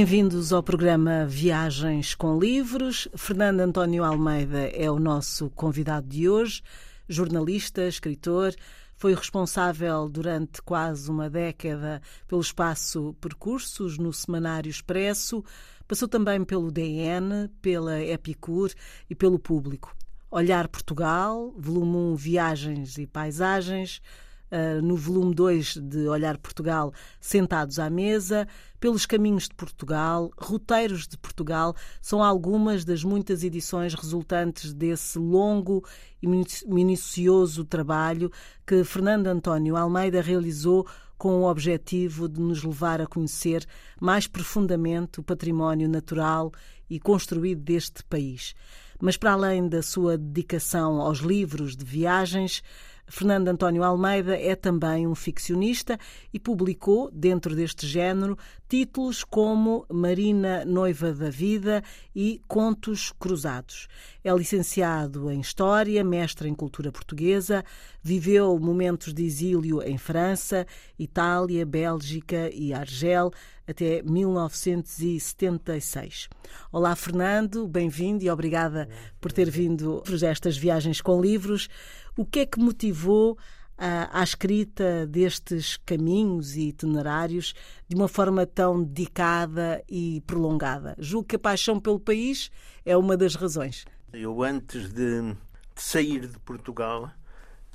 Bem-vindos 0.00 0.50
ao 0.50 0.62
programa 0.62 1.26
Viagens 1.26 2.14
com 2.14 2.38
Livros. 2.38 3.06
Fernando 3.14 3.60
António 3.60 4.02
Almeida 4.02 4.60
é 4.68 4.90
o 4.90 4.98
nosso 4.98 5.50
convidado 5.50 6.08
de 6.08 6.26
hoje, 6.26 6.62
jornalista, 7.06 7.86
escritor. 7.86 8.54
Foi 8.96 9.14
responsável 9.14 10.08
durante 10.08 10.62
quase 10.62 11.10
uma 11.10 11.28
década 11.28 12.00
pelo 12.26 12.40
espaço 12.40 13.14
Percursos 13.20 13.98
no 13.98 14.10
Semanário 14.10 14.70
Expresso. 14.70 15.44
Passou 15.86 16.08
também 16.08 16.44
pelo 16.44 16.72
DN, 16.72 17.50
pela 17.60 18.02
Epicur 18.02 18.70
e 19.10 19.14
pelo 19.14 19.38
Público. 19.38 19.94
Olhar 20.30 20.66
Portugal, 20.68 21.52
volume 21.58 22.14
1 22.14 22.16
Viagens 22.16 22.96
e 22.96 23.06
Paisagens, 23.06 24.00
uh, 24.50 24.82
no 24.82 24.96
volume 24.96 25.34
2 25.34 25.76
de 25.76 26.08
Olhar 26.08 26.36
Portugal, 26.38 26.92
Sentados 27.20 27.78
à 27.78 27.88
Mesa, 27.88 28.46
Pelos 28.78 29.06
Caminhos 29.06 29.44
de 29.44 29.54
Portugal, 29.54 30.30
Roteiros 30.38 31.06
de 31.06 31.16
Portugal, 31.16 31.74
são 32.00 32.22
algumas 32.22 32.84
das 32.84 33.04
muitas 33.04 33.44
edições 33.44 33.94
resultantes 33.94 34.72
desse 34.72 35.18
longo 35.18 35.84
e 36.22 36.26
minucioso 36.66 37.64
trabalho 37.64 38.30
que 38.66 38.82
Fernando 38.84 39.26
António 39.26 39.76
Almeida 39.76 40.20
realizou 40.20 40.86
com 41.20 41.42
o 41.42 41.50
objetivo 41.50 42.26
de 42.26 42.40
nos 42.40 42.64
levar 42.64 43.02
a 43.02 43.06
conhecer 43.06 43.66
mais 44.00 44.26
profundamente 44.26 45.20
o 45.20 45.22
património 45.22 45.86
natural 45.86 46.50
e 46.88 46.98
construído 46.98 47.60
deste 47.60 48.02
país. 48.04 48.54
Mas, 48.98 49.18
para 49.18 49.32
além 49.32 49.68
da 49.68 49.82
sua 49.82 50.16
dedicação 50.16 50.98
aos 51.00 51.18
livros 51.18 51.76
de 51.76 51.84
viagens, 51.84 52.62
Fernando 53.10 53.48
António 53.48 53.82
Almeida 53.82 54.38
é 54.38 54.54
também 54.54 55.06
um 55.06 55.16
ficcionista 55.16 55.98
e 56.32 56.38
publicou, 56.38 57.10
dentro 57.12 57.56
deste 57.56 57.84
género, 57.86 58.38
títulos 58.68 59.24
como 59.24 59.84
Marina 59.90 60.64
Noiva 60.64 61.12
da 61.12 61.28
Vida 61.28 61.82
e 62.14 62.40
Contos 62.46 63.12
Cruzados. 63.18 63.88
É 64.22 64.30
licenciado 64.34 65.30
em 65.30 65.40
História, 65.40 66.04
mestre 66.04 66.46
em 66.46 66.54
Cultura 66.54 66.92
Portuguesa, 66.92 67.64
viveu 68.02 68.58
momentos 68.58 69.14
de 69.14 69.24
exílio 69.24 69.82
em 69.82 69.96
França, 69.96 70.66
Itália, 70.98 71.64
Bélgica 71.64 72.50
e 72.52 72.74
Argel 72.74 73.30
até 73.66 74.02
1976. 74.02 76.28
Olá, 76.70 76.94
Fernando, 76.94 77.66
bem-vindo 77.66 78.22
e 78.22 78.28
obrigada 78.28 78.90
por 79.18 79.32
ter 79.32 79.48
vindo 79.48 80.02
para 80.04 80.28
estas 80.28 80.54
viagens 80.54 81.00
com 81.00 81.18
livros. 81.18 81.70
O 82.14 82.26
que 82.26 82.40
é 82.40 82.46
que 82.46 82.60
motivou 82.60 83.38
a, 83.78 84.20
a 84.20 84.22
escrita 84.22 85.06
destes 85.06 85.78
caminhos 85.78 86.56
e 86.56 86.68
itinerários 86.68 87.54
de 87.88 87.96
uma 87.96 88.06
forma 88.06 88.44
tão 88.44 88.84
dedicada 88.84 89.82
e 89.88 90.22
prolongada? 90.26 90.94
Julgo 90.98 91.28
que 91.28 91.36
a 91.36 91.38
paixão 91.38 91.80
pelo 91.80 91.98
país 91.98 92.50
é 92.84 92.94
uma 92.94 93.16
das 93.16 93.34
razões. 93.34 93.86
Eu, 94.12 94.42
antes 94.42 94.92
de, 94.92 95.32
de 95.32 95.36
sair 95.76 96.26
de 96.26 96.38
Portugal, 96.40 97.10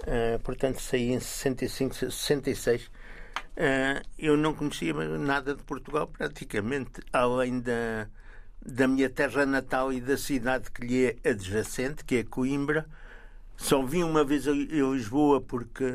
uh, 0.01 0.39
portanto, 0.43 0.81
saí 0.81 1.11
em 1.13 1.19
65, 1.19 1.95
66, 1.95 2.83
uh, 2.83 2.89
eu 4.17 4.35
não 4.35 4.53
conhecia 4.53 4.93
nada 4.93 5.55
de 5.55 5.63
Portugal, 5.63 6.07
praticamente, 6.07 7.01
além 7.13 7.61
da, 7.61 8.07
da 8.65 8.87
minha 8.87 9.09
terra 9.09 9.45
natal 9.45 9.93
e 9.93 10.01
da 10.01 10.17
cidade 10.17 10.69
que 10.71 10.85
lhe 10.85 11.05
é 11.05 11.29
adjacente, 11.29 12.03
que 12.03 12.17
é 12.17 12.23
Coimbra. 12.23 12.85
Só 13.57 13.81
vim 13.81 14.03
uma 14.03 14.25
vez 14.25 14.49
a 14.49 14.51
Lisboa 14.51 15.39
porque, 15.39 15.85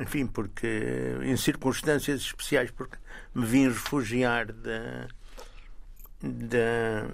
enfim, 0.00 0.24
porque 0.24 1.18
em 1.24 1.36
circunstâncias 1.36 2.20
especiais, 2.20 2.70
porque 2.70 2.96
me 3.34 3.44
vim 3.44 3.66
refugiar 3.66 4.52
da, 4.52 5.08
da, 6.22 7.08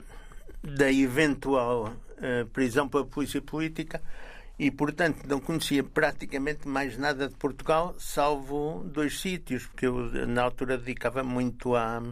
da 0.63 0.93
eventual 0.93 1.97
uh, 2.19 2.47
prisão 2.47 2.89
pela 2.89 3.05
polícia 3.05 3.41
política 3.41 4.03
e, 4.59 4.73
portanto, 4.73 5.25
não 5.29 5.39
conhecia 5.39 5.85
praticamente 5.85 6.67
mais 6.67 6.99
nada 6.99 7.29
de 7.29 7.35
Portugal, 7.37 7.95
salvo 7.97 8.83
dois 8.85 9.21
sítios, 9.21 9.67
porque 9.67 9.87
eu, 9.87 10.27
na 10.27 10.43
altura, 10.43 10.77
dedicava 10.77 11.23
muito 11.23 11.77
a. 11.77 12.03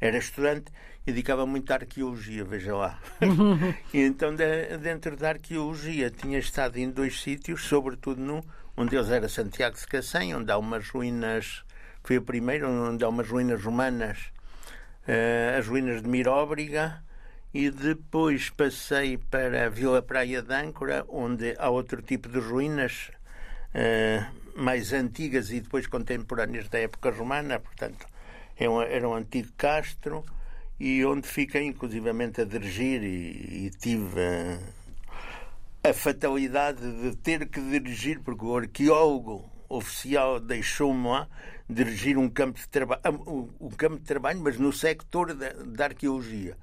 Era 0.00 0.16
estudante 0.16 0.70
e 1.04 1.10
dedicava 1.10 1.44
muito 1.44 1.72
à 1.72 1.74
arqueologia, 1.74 2.44
veja 2.44 2.76
lá. 2.76 3.00
e 3.92 4.00
então, 4.00 4.32
de, 4.32 4.78
dentro 4.78 5.16
da 5.16 5.30
arqueologia, 5.30 6.08
tinha 6.08 6.38
estado 6.38 6.76
em 6.76 6.88
dois 6.88 7.20
sítios, 7.20 7.64
sobretudo 7.64 8.20
num, 8.20 8.42
um 8.76 8.86
deles 8.86 9.10
era 9.10 9.28
Santiago 9.28 9.76
de 9.76 9.86
Cacém, 9.88 10.36
onde 10.36 10.52
há 10.52 10.56
umas 10.56 10.88
ruínas, 10.88 11.64
foi 12.04 12.18
o 12.18 12.22
primeiro, 12.22 12.68
onde 12.68 13.04
há 13.04 13.08
umas 13.08 13.28
ruínas 13.28 13.60
romanas, 13.60 14.18
uh, 15.08 15.58
as 15.58 15.66
ruínas 15.66 16.00
de 16.00 16.08
Miróbriga, 16.08 17.02
e 17.52 17.70
depois 17.70 18.50
passei 18.50 19.16
para 19.16 19.66
a 19.66 19.68
Vila 19.68 20.02
Praia 20.02 20.42
de 20.42 20.54
Âncora, 20.54 21.04
onde 21.08 21.54
há 21.58 21.70
outro 21.70 22.02
tipo 22.02 22.28
de 22.28 22.38
ruínas 22.38 23.10
uh, 23.74 24.60
mais 24.60 24.92
antigas 24.92 25.50
e 25.50 25.60
depois 25.60 25.86
contemporâneas 25.86 26.68
da 26.68 26.78
época 26.78 27.10
romana, 27.10 27.58
portanto, 27.58 28.06
era 28.56 28.70
um, 28.70 28.82
era 28.82 29.08
um 29.08 29.14
antigo 29.14 29.48
castro 29.56 30.24
e 30.78 31.04
onde 31.04 31.26
fiquei 31.26 31.64
inclusivamente 31.64 32.40
a 32.40 32.44
dirigir 32.44 33.02
e, 33.02 33.66
e 33.66 33.70
tive 33.70 34.20
a, 34.20 35.90
a, 35.90 35.94
fatalidade 35.94 36.80
de 36.80 37.16
ter 37.16 37.48
que 37.48 37.60
dirigir, 37.60 38.20
porque 38.20 38.44
o 38.44 38.56
arqueólogo 38.56 39.50
oficial 39.68 40.38
deixou-me 40.38 41.08
lá 41.08 41.28
dirigir 41.68 42.16
um 42.16 42.28
campo 42.28 42.58
de 42.58 42.68
trabalho, 42.68 43.02
um, 43.26 43.48
um, 43.60 43.70
campo 43.70 43.96
de 43.96 44.04
trabalho, 44.04 44.40
mas 44.40 44.58
no 44.58 44.72
sector 44.72 45.34
da, 45.34 45.52
da 45.52 45.84
arqueologia. 45.86 46.56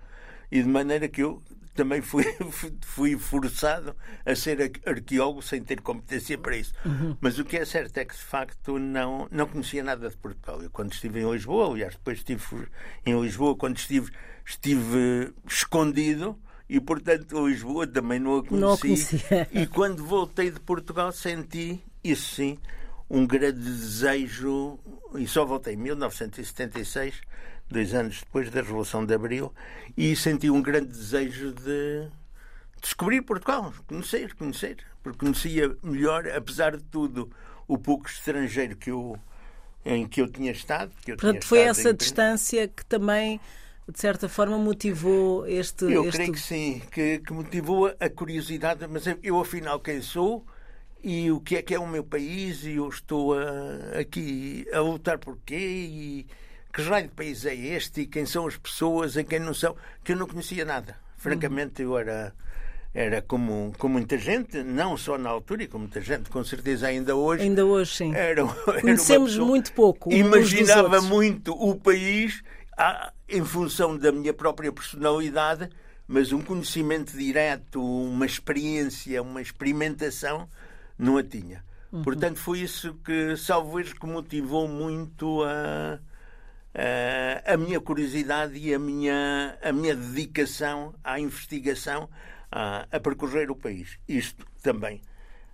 E 0.51 0.61
de 0.61 0.67
maneira 0.67 1.07
que 1.07 1.21
eu 1.21 1.41
também 1.75 2.01
fui, 2.01 2.23
fui 2.81 3.17
forçado 3.17 3.95
a 4.25 4.35
ser 4.35 4.71
arqueólogo 4.85 5.41
sem 5.41 5.61
ter 5.61 5.81
competência 5.81 6.37
para 6.37 6.57
isso. 6.57 6.73
Uhum. 6.85 7.15
Mas 7.19 7.37
o 7.37 7.45
que 7.45 7.57
é 7.57 7.65
certo 7.65 7.97
é 7.97 8.05
que, 8.05 8.15
de 8.15 8.21
facto, 8.21 8.79
não, 8.79 9.27
não 9.29 9.45
conhecia 9.45 9.83
nada 9.83 10.09
de 10.09 10.17
Portugal. 10.17 10.61
Eu, 10.63 10.69
quando 10.71 10.93
estive 10.93 11.19
em 11.19 11.29
Lisboa, 11.29 11.69
aliás, 11.69 11.93
depois 11.93 12.17
estive 12.17 12.41
em 13.05 13.21
Lisboa, 13.21 13.55
quando 13.55 13.77
estive, 13.77 14.09
estive 14.45 15.33
escondido 15.47 16.39
e, 16.67 16.79
portanto, 16.79 17.47
Lisboa 17.47 17.85
também 17.85 18.19
não 18.19 18.37
a 18.37 18.43
conheci. 18.43 18.61
Não 18.61 18.73
a 18.73 18.77
conhecia. 18.77 19.47
E 19.51 19.67
quando 19.67 20.03
voltei 20.03 20.49
de 20.49 20.59
Portugal, 20.59 21.11
senti, 21.11 21.83
isso 22.03 22.35
sim, 22.35 22.57
um 23.09 23.27
grande 23.27 23.59
desejo, 23.59 24.79
e 25.17 25.27
só 25.27 25.45
voltei 25.45 25.73
em 25.73 25.77
1976 25.77 27.21
dois 27.69 27.93
anos 27.93 28.19
depois 28.19 28.49
da 28.49 28.61
Revolução 28.61 29.05
de 29.05 29.13
Abril, 29.13 29.53
e 29.97 30.15
senti 30.15 30.49
um 30.49 30.61
grande 30.61 30.87
desejo 30.87 31.51
de 31.53 32.07
descobrir 32.81 33.21
Portugal, 33.21 33.73
conhecer, 33.87 34.33
conhecer, 34.35 34.77
porque 35.01 35.19
conhecia 35.19 35.75
melhor, 35.81 36.27
apesar 36.29 36.77
de 36.77 36.83
tudo, 36.83 37.29
o 37.67 37.77
pouco 37.77 38.07
estrangeiro 38.07 38.75
que 38.75 38.91
eu, 38.91 39.17
em 39.83 40.07
que 40.07 40.21
eu 40.21 40.29
tinha 40.29 40.51
estado. 40.51 40.91
Que 41.03 41.11
eu 41.11 41.17
Portanto, 41.17 41.41
tinha 41.41 41.49
foi 41.49 41.59
estado 41.59 41.71
essa 41.79 41.89
em... 41.89 41.95
distância 41.95 42.67
que 42.67 42.85
também, 42.85 43.39
de 43.91 43.99
certa 43.99 44.29
forma, 44.29 44.57
motivou 44.57 45.47
este. 45.47 45.85
Eu 45.85 46.05
este... 46.05 46.17
creio 46.17 46.33
que 46.33 46.39
sim, 46.39 46.81
que, 46.91 47.19
que 47.19 47.33
motivou 47.33 47.87
a 47.99 48.09
curiosidade, 48.09 48.85
mas 48.87 49.03
eu, 49.23 49.39
afinal, 49.39 49.79
quem 49.79 50.01
sou? 50.01 50.45
E 51.05 51.31
o 51.31 51.39
que 51.39 51.57
é 51.57 51.61
que 51.61 51.75
é 51.75 51.79
o 51.79 51.85
meu 51.85 52.03
país 52.03 52.63
e 52.63 52.77
eu 52.77 52.89
estou 52.89 53.37
a, 53.37 53.99
aqui 53.99 54.65
a 54.73 54.79
lutar 54.79 55.19
por 55.19 55.37
quê 55.45 55.55
e, 55.55 56.25
que 56.73 56.81
raio 56.81 57.07
de 57.07 57.13
país 57.13 57.45
é 57.45 57.53
este 57.53 58.01
e 58.01 58.07
quem 58.07 58.25
são 58.25 58.47
as 58.47 58.57
pessoas 58.57 59.15
e 59.15 59.23
quem 59.23 59.39
não 59.39 59.53
são, 59.53 59.75
que 60.03 60.13
eu 60.13 60.15
não 60.15 60.27
conhecia 60.27 60.65
nada. 60.65 60.97
Francamente, 61.15 61.83
eu 61.83 61.95
era 61.95 62.33
era 62.91 63.21
como, 63.21 63.71
como 63.77 63.93
muita 63.93 64.17
gente, 64.17 64.63
não 64.63 64.97
só 64.97 65.15
na 65.17 65.29
altura 65.29 65.63
e 65.63 65.67
como 65.67 65.83
muita 65.83 66.01
gente, 66.01 66.29
com 66.29 66.43
certeza 66.43 66.87
ainda 66.87 67.15
hoje. 67.15 67.43
Ainda 67.43 67.65
hoje, 67.65 67.95
sim. 67.95 68.15
Era, 68.15 68.41
era 68.41 68.81
Conhecemos 68.81 69.37
muito 69.37 69.73
pouco. 69.73 70.11
Imaginava 70.11 71.01
muito 71.01 71.53
o 71.53 71.75
país 71.75 72.41
a, 72.75 73.11
em 73.29 73.43
função 73.43 73.95
da 73.95 74.11
minha 74.11 74.33
própria 74.33 74.71
personalidade, 74.71 75.69
mas 76.07 76.31
um 76.31 76.41
conhecimento 76.41 77.15
direto, 77.15 77.79
uma 77.83 78.25
experiência, 78.25 79.21
uma 79.21 79.41
experimentação, 79.41 80.49
não 80.97 81.17
a 81.17 81.23
tinha. 81.23 81.63
Uhum. 81.91 82.03
Portanto, 82.03 82.39
foi 82.39 82.59
isso 82.59 82.95
que, 83.03 83.37
salvo 83.37 83.81
que 83.83 84.05
motivou 84.05 84.67
muito 84.67 85.43
a 85.43 85.99
uh, 86.75 87.53
a 87.53 87.57
minha 87.57 87.79
curiosidade 87.79 88.57
e 88.57 88.73
a 88.73 88.79
minha, 88.79 89.57
a 89.61 89.71
minha 89.71 89.95
dedicação 89.95 90.93
à 91.03 91.19
investigação, 91.19 92.09
a, 92.51 92.85
a 92.91 92.99
percorrer 92.99 93.49
o 93.49 93.55
país. 93.55 93.97
Isto 94.07 94.45
também 94.61 95.01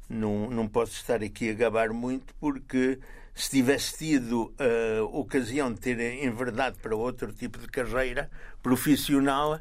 não, 0.10 0.50
não 0.50 0.68
posso 0.68 0.94
estar 0.94 1.24
aqui 1.24 1.50
a 1.50 1.54
gabar 1.54 1.94
muito, 1.94 2.34
porque 2.40 3.00
se 3.34 3.50
tivesse 3.52 3.98
tido 3.98 4.54
a 4.60 5.04
uh, 5.04 5.20
ocasião 5.20 5.72
de 5.72 5.80
ter 5.80 6.24
enverdado 6.24 6.80
para 6.80 6.96
outro 6.96 7.32
tipo 7.32 7.60
de 7.60 7.68
carreira 7.68 8.30
profissional, 8.62 9.60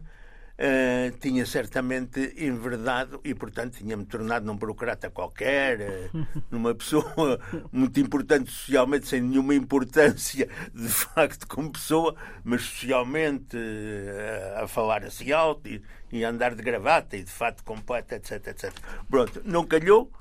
Uh, 0.60 1.10
tinha 1.20 1.46
certamente 1.46 2.34
enverdado 2.36 3.18
e, 3.24 3.34
portanto, 3.34 3.78
tinha-me 3.78 4.04
tornado 4.04 4.44
num 4.44 4.54
burocrata 4.54 5.08
qualquer, 5.08 6.10
uh, 6.12 6.26
numa 6.52 6.74
pessoa 6.74 7.40
muito 7.72 7.98
importante 7.98 8.50
socialmente, 8.50 9.08
sem 9.08 9.22
nenhuma 9.22 9.54
importância 9.54 10.46
de 10.74 10.88
facto 10.88 11.48
como 11.48 11.72
pessoa, 11.72 12.14
mas 12.44 12.60
socialmente 12.60 13.56
uh, 13.56 14.62
a 14.62 14.68
falar 14.68 15.02
assim 15.02 15.32
alto 15.32 15.66
e, 15.66 15.82
e, 16.12 16.22
a 16.26 16.28
andar 16.28 16.54
de 16.54 16.62
gravata 16.62 17.16
e 17.16 17.24
de 17.24 17.30
fato 17.30 17.64
completo, 17.64 18.14
etc, 18.14 18.48
etc. 18.48 18.70
Pronto, 19.08 19.40
não 19.46 19.64
calhou. 19.64 20.12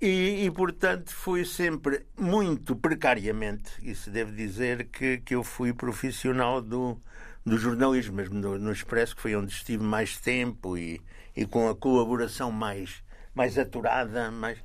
E, 0.00 0.44
e, 0.44 0.50
portanto, 0.50 1.14
foi 1.14 1.44
sempre 1.44 2.04
muito 2.18 2.74
precariamente, 2.74 3.70
isso 3.80 4.10
devo 4.10 4.32
dizer, 4.32 4.88
que, 4.88 5.18
que 5.18 5.36
eu 5.36 5.44
fui 5.44 5.72
profissional 5.72 6.60
do, 6.60 7.00
do 7.48 7.58
jornalismo, 7.58 8.14
mesmo 8.14 8.34
no, 8.34 8.58
no, 8.58 8.72
Expresso, 8.72 9.16
que 9.16 9.22
foi 9.22 9.34
onde 9.34 9.52
estive 9.52 9.82
mais 9.82 10.18
tempo 10.18 10.76
e, 10.76 11.00
e 11.34 11.46
com 11.46 11.68
a 11.68 11.74
colaboração 11.74 12.52
mais, 12.52 13.02
mais 13.34 13.58
aturada, 13.58 14.30
mais. 14.30 14.58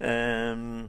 Hum, 0.00 0.88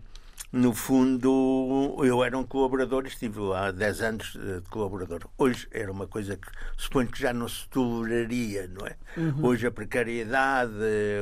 no 0.51 0.73
fundo, 0.73 1.97
eu 2.03 2.23
era 2.23 2.35
um 2.35 2.43
colaborador, 2.43 3.05
estive 3.05 3.39
lá 3.39 3.69
10 3.69 4.01
anos 4.01 4.33
de 4.33 4.61
colaborador. 4.69 5.19
Hoje 5.37 5.67
era 5.71 5.91
uma 5.91 6.07
coisa 6.07 6.35
que 6.37 6.47
suponho 6.75 7.07
que 7.07 7.19
já 7.19 7.31
não 7.31 7.47
se 7.47 7.69
toleraria, 7.69 8.67
não 8.67 8.87
é? 8.87 8.95
Uhum. 9.15 9.45
Hoje 9.45 9.67
a 9.67 9.71
precariedade, 9.71 10.73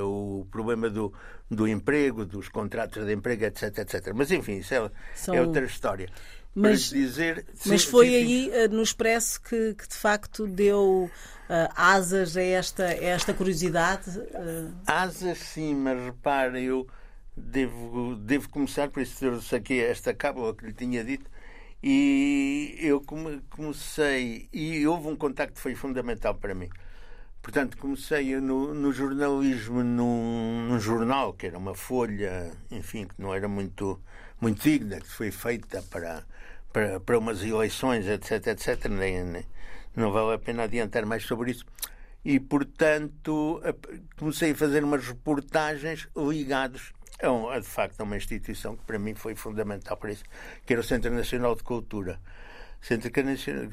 o 0.02 0.48
problema 0.50 0.90
do, 0.90 1.12
do 1.52 1.68
emprego, 1.68 2.26
dos 2.26 2.48
contratos 2.48 3.06
de 3.06 3.14
emprego, 3.14 3.44
etc, 3.44 3.78
etc. 3.80 4.14
Mas 4.16 4.32
enfim, 4.32 4.60
isso 4.60 4.74
é, 4.74 4.90
São... 5.14 5.36
é 5.36 5.42
outra 5.42 5.66
história 5.66 6.08
mas, 6.62 6.90
dizer. 6.90 7.46
Mas 7.66 7.84
sim, 7.84 7.92
foi 7.92 8.08
sim, 8.08 8.16
aí 8.16 8.44
sim. 8.46 8.52
Eh, 8.52 8.68
no 8.68 8.82
Expresso 8.82 9.42
que, 9.42 9.76
que, 9.76 9.88
de 9.88 9.96
facto 9.96 10.48
deu 10.48 11.10
uh, 11.50 11.74
asas 11.76 12.36
a 12.36 12.42
esta, 12.42 12.86
a 12.86 13.04
esta 13.04 13.34
curiosidade? 13.34 14.10
Uh... 14.10 14.74
Asas, 14.86 15.38
sim, 15.38 15.76
mas 15.76 16.04
repare, 16.04 16.64
eu 16.64 16.88
devo, 17.36 18.16
devo 18.16 18.50
começar, 18.50 18.90
por 18.90 19.02
isso 19.02 19.24
eu 19.24 19.42
saquei 19.42 19.82
esta 19.82 20.14
cábula 20.14 20.56
que 20.56 20.66
lhe 20.66 20.74
tinha 20.74 21.04
dito, 21.04 21.30
e 21.82 22.76
eu 22.80 23.04
comecei, 23.50 24.50
e 24.52 24.86
houve 24.88 25.08
um 25.08 25.16
contacto 25.16 25.54
que 25.54 25.62
foi 25.62 25.76
fundamental 25.76 26.34
para 26.36 26.56
mim. 26.56 26.70
Portanto, 27.48 27.78
comecei 27.78 28.36
no, 28.42 28.74
no 28.74 28.92
jornalismo 28.92 29.82
num, 29.82 30.68
num, 30.68 30.78
jornal, 30.82 31.32
que 31.32 31.48
era 31.48 31.58
uma 31.58 31.74
folha, 31.74 32.52
enfim, 32.70 33.08
que 33.08 33.22
não 33.22 33.34
era 33.34 33.48
muito, 33.48 34.02
muito 34.42 34.62
digna, 34.62 35.00
que 35.00 35.08
foi 35.08 35.32
feita 35.32 35.82
para 35.84 36.26
para, 36.74 37.00
para 37.00 37.18
umas 37.18 37.42
eleições, 37.42 38.06
etc, 38.06 38.48
etc. 38.48 38.90
Nem, 38.90 39.24
nem, 39.24 39.46
não 39.96 40.12
vale 40.12 40.36
a 40.36 40.38
pena 40.38 40.64
adiantar 40.64 41.06
mais 41.06 41.24
sobre 41.24 41.52
isso. 41.52 41.66
E, 42.26 42.38
portanto, 42.38 43.62
comecei 44.18 44.52
a 44.52 44.56
fazer 44.56 44.84
umas 44.84 45.08
reportagens 45.08 46.10
ligados 46.18 46.92
a, 47.22 47.56
a, 47.56 47.60
de 47.62 47.66
facto, 47.66 48.02
a 48.02 48.04
uma 48.04 48.18
instituição 48.18 48.76
que 48.76 48.84
para 48.84 49.00
mim 49.00 49.16
foi 49.16 49.36
fundamental 49.36 49.96
para 49.96 50.12
isso, 50.12 50.26
que 50.66 50.74
era 50.74 50.82
o 50.82 50.84
Centro 50.84 51.14
Nacional 51.14 51.56
de 51.56 51.64
Cultura. 51.64 52.20
Centro 52.82 53.12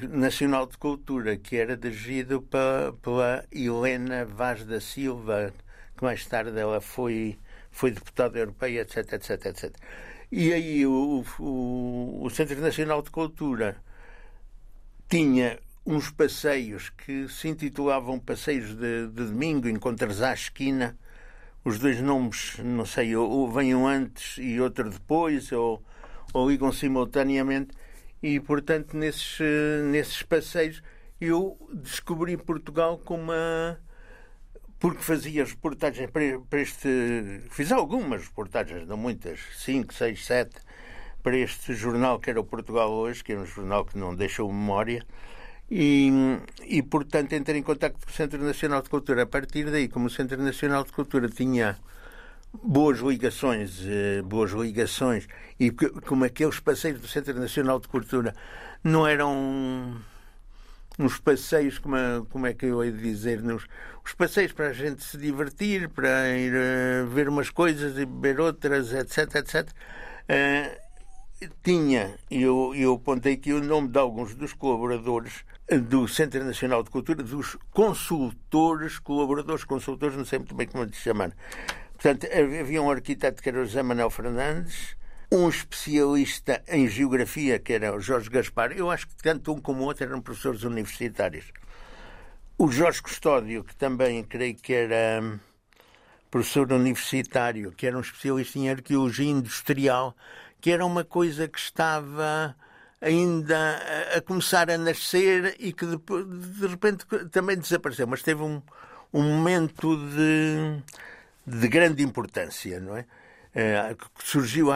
Nacional 0.08 0.66
de 0.66 0.76
Cultura, 0.76 1.36
que 1.36 1.56
era 1.56 1.76
dirigido 1.76 2.42
pela, 2.42 3.44
Helena 3.52 4.24
Vaz 4.24 4.64
da 4.64 4.80
Silva, 4.80 5.52
que 5.96 6.02
mais 6.02 6.26
tarde 6.26 6.58
ela 6.58 6.80
foi, 6.80 7.38
foi 7.70 7.90
deputada 7.92 8.38
europeia, 8.38 8.80
etc, 8.80 9.12
etc, 9.12 9.46
etc. 9.46 9.76
E 10.32 10.52
aí 10.52 10.86
o, 10.86 11.24
o, 11.38 12.24
o 12.24 12.30
Centro 12.30 12.60
Nacional 12.60 13.02
de 13.02 13.10
Cultura 13.10 13.76
tinha 15.08 15.60
uns 15.86 16.10
passeios 16.10 16.90
que 16.90 17.28
se 17.28 17.48
intitulavam 17.48 18.18
Passeios 18.18 18.74
de, 18.74 19.06
de 19.08 19.26
Domingo, 19.26 19.68
Encontros 19.68 20.22
à 20.22 20.32
Esquina. 20.32 20.98
Os 21.64 21.78
dois 21.78 22.00
nomes, 22.00 22.58
não 22.58 22.84
sei, 22.84 23.14
ou, 23.16 23.50
vêm 23.50 23.74
um 23.74 23.86
antes 23.86 24.38
e 24.38 24.60
outro 24.60 24.90
depois, 24.90 25.52
ou, 25.52 25.82
ou 26.32 26.50
ligam 26.50 26.72
simultaneamente. 26.72 27.74
E, 28.24 28.40
portanto, 28.40 28.96
nesses, 28.96 29.38
nesses 29.90 30.22
passeios 30.22 30.82
eu 31.20 31.58
descobri 31.74 32.38
Portugal 32.38 32.96
como 32.96 33.24
uma 33.24 33.78
porque 34.78 35.02
fazia 35.02 35.44
reportagens 35.44 36.10
para, 36.10 36.58
este. 36.58 36.88
Fiz 37.50 37.70
algumas 37.70 38.26
reportagens, 38.26 38.88
não 38.88 38.96
muitas, 38.96 39.40
cinco, 39.58 39.92
seis, 39.92 40.24
sete, 40.24 40.56
para 41.22 41.36
este 41.36 41.74
jornal 41.74 42.18
que 42.18 42.30
era 42.30 42.40
o 42.40 42.44
Portugal 42.44 42.90
Hoje, 42.90 43.22
que 43.22 43.32
era 43.32 43.42
um 43.42 43.46
jornal 43.46 43.84
que 43.84 43.98
não 43.98 44.16
deixou 44.16 44.50
memória. 44.50 45.04
E, 45.70 46.10
e, 46.64 46.82
portanto, 46.82 47.34
entrei 47.34 47.60
em 47.60 47.62
contato 47.62 47.98
com 48.02 48.10
o 48.10 48.12
Centro 48.14 48.42
Nacional 48.42 48.80
de 48.80 48.88
Cultura. 48.88 49.24
A 49.24 49.26
partir 49.26 49.70
daí, 49.70 49.86
como 49.86 50.06
o 50.06 50.10
Centro 50.10 50.42
Nacional 50.42 50.82
de 50.82 50.92
Cultura 50.92 51.28
tinha 51.28 51.76
boas 52.62 53.00
ligações, 53.00 53.80
eh, 53.84 54.22
boas 54.22 54.52
ligações, 54.52 55.26
e 55.58 55.70
como 55.70 56.24
aqueles 56.24 56.60
passeios 56.60 57.00
do 57.00 57.08
Centro 57.08 57.38
Nacional 57.38 57.80
de 57.80 57.88
Cultura 57.88 58.34
não 58.82 59.06
eram 59.06 59.96
uns 60.98 61.18
passeios, 61.18 61.78
como, 61.78 61.96
como 62.30 62.46
é 62.46 62.54
que 62.54 62.66
eu 62.66 62.82
hei 62.84 62.92
de 62.92 63.02
dizer, 63.02 63.42
nos, 63.42 63.66
os 64.04 64.12
passeios 64.14 64.52
para 64.52 64.68
a 64.68 64.72
gente 64.72 65.02
se 65.02 65.18
divertir, 65.18 65.88
para 65.88 66.28
ir 66.36 66.52
uh, 66.52 67.06
ver 67.08 67.28
umas 67.28 67.50
coisas 67.50 67.98
e 67.98 68.06
beber 68.06 68.40
outras, 68.40 68.92
etc, 68.92 69.34
etc. 69.36 69.68
Uh, 70.28 70.84
tinha, 71.62 72.14
eu, 72.30 72.72
eu 72.76 72.94
apontei 72.94 73.34
aqui 73.34 73.52
o 73.52 73.62
nome 73.62 73.88
de 73.88 73.98
alguns 73.98 74.34
dos 74.34 74.52
colaboradores 74.52 75.44
do 75.88 76.06
Centro 76.06 76.44
Nacional 76.44 76.82
de 76.82 76.90
Cultura, 76.90 77.22
dos 77.22 77.56
consultores, 77.72 78.98
colaboradores, 78.98 79.64
consultores, 79.64 80.16
não 80.16 80.24
sei 80.24 80.38
muito 80.38 80.54
bem 80.54 80.66
como 80.66 80.86
de 80.86 80.96
chamar. 80.96 81.32
Portanto, 82.04 82.28
havia 82.60 82.82
um 82.82 82.90
arquiteto 82.90 83.42
que 83.42 83.48
era 83.48 83.62
o 83.62 83.64
José 83.64 83.82
Manuel 83.82 84.10
Fernandes, 84.10 84.94
um 85.32 85.48
especialista 85.48 86.62
em 86.68 86.86
geografia, 86.86 87.58
que 87.58 87.72
era 87.72 87.96
o 87.96 87.98
Jorge 87.98 88.28
Gaspar. 88.28 88.72
Eu 88.72 88.90
acho 88.90 89.08
que 89.08 89.16
tanto 89.22 89.54
um 89.54 89.58
como 89.58 89.80
o 89.80 89.86
outro 89.86 90.04
eram 90.04 90.20
professores 90.20 90.64
universitários. 90.64 91.50
O 92.58 92.70
Jorge 92.70 93.00
Custódio, 93.00 93.64
que 93.64 93.74
também 93.74 94.22
creio 94.22 94.54
que 94.54 94.74
era 94.74 95.24
hum, 95.24 95.38
professor 96.30 96.70
universitário, 96.72 97.72
que 97.72 97.86
era 97.86 97.96
um 97.96 98.02
especialista 98.02 98.58
em 98.58 98.68
arqueologia 98.68 99.30
industrial, 99.30 100.14
que 100.60 100.70
era 100.70 100.84
uma 100.84 101.04
coisa 101.04 101.48
que 101.48 101.58
estava 101.58 102.54
ainda 103.00 103.80
a 104.14 104.20
começar 104.20 104.68
a 104.68 104.76
nascer 104.76 105.56
e 105.58 105.72
que 105.72 105.86
de 105.86 106.66
repente 106.66 107.06
também 107.30 107.56
desapareceu, 107.56 108.06
mas 108.06 108.22
teve 108.22 108.42
um, 108.42 108.60
um 109.10 109.22
momento 109.22 109.96
de, 109.96 110.82
de 111.46 111.68
grande 111.68 112.02
importância, 112.02 112.80
não 112.80 112.96
é? 112.96 113.04
é, 113.54 113.96
surgiu 114.18 114.68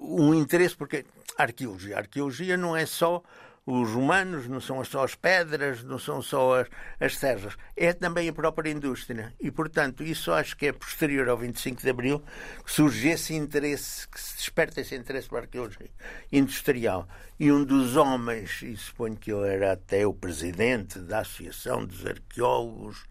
um 0.00 0.34
interesse, 0.34 0.76
porque 0.76 1.04
a 1.38 1.44
arqueologia, 1.44 1.96
arqueologia 1.96 2.56
não 2.56 2.76
é 2.76 2.84
só 2.84 3.22
os 3.64 3.90
humanos, 3.90 4.48
não 4.48 4.60
são 4.60 4.82
só 4.84 5.04
as 5.04 5.14
pedras, 5.14 5.84
não 5.84 5.96
são 5.96 6.20
só 6.20 6.62
as, 6.62 6.68
as 6.98 7.16
terras, 7.16 7.56
é 7.76 7.92
também 7.92 8.28
a 8.28 8.32
própria 8.32 8.72
indústria. 8.72 9.32
E, 9.40 9.52
portanto, 9.52 10.02
isso 10.02 10.32
acho 10.32 10.56
que 10.56 10.66
é 10.66 10.72
posterior 10.72 11.28
ao 11.28 11.36
25 11.38 11.80
de 11.80 11.88
Abril 11.88 12.24
que 12.64 12.72
surge 12.72 13.08
esse 13.08 13.34
interesse, 13.34 14.08
que 14.08 14.20
se 14.20 14.36
desperta 14.36 14.80
esse 14.80 14.96
interesse 14.96 15.28
para 15.28 15.38
a 15.38 15.42
arqueologia 15.42 15.90
industrial. 16.32 17.06
E 17.38 17.52
um 17.52 17.62
dos 17.64 17.94
homens, 17.94 18.62
e 18.62 18.76
suponho 18.76 19.16
que 19.16 19.30
ele 19.30 19.46
era 19.46 19.72
até 19.74 20.04
o 20.04 20.12
presidente 20.12 20.98
da 20.98 21.20
Associação 21.20 21.86
dos 21.86 22.04
Arqueólogos 22.04 23.04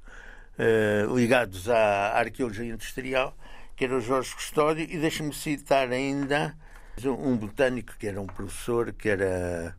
eh, 0.57 1.05
ligados 1.13 1.69
à 1.69 2.19
arqueologia 2.19 2.65
industrial, 2.65 3.35
que 3.75 3.85
era 3.85 3.97
o 3.97 4.01
Jorge 4.01 4.33
Custódio, 4.35 4.87
e 4.89 4.97
deixa-me 4.97 5.33
citar 5.33 5.91
ainda 5.91 6.55
um 7.05 7.35
botânico 7.35 7.93
que 7.97 8.07
era 8.07 8.21
um 8.21 8.27
professor, 8.27 8.93
que 8.93 9.09
era 9.09 9.75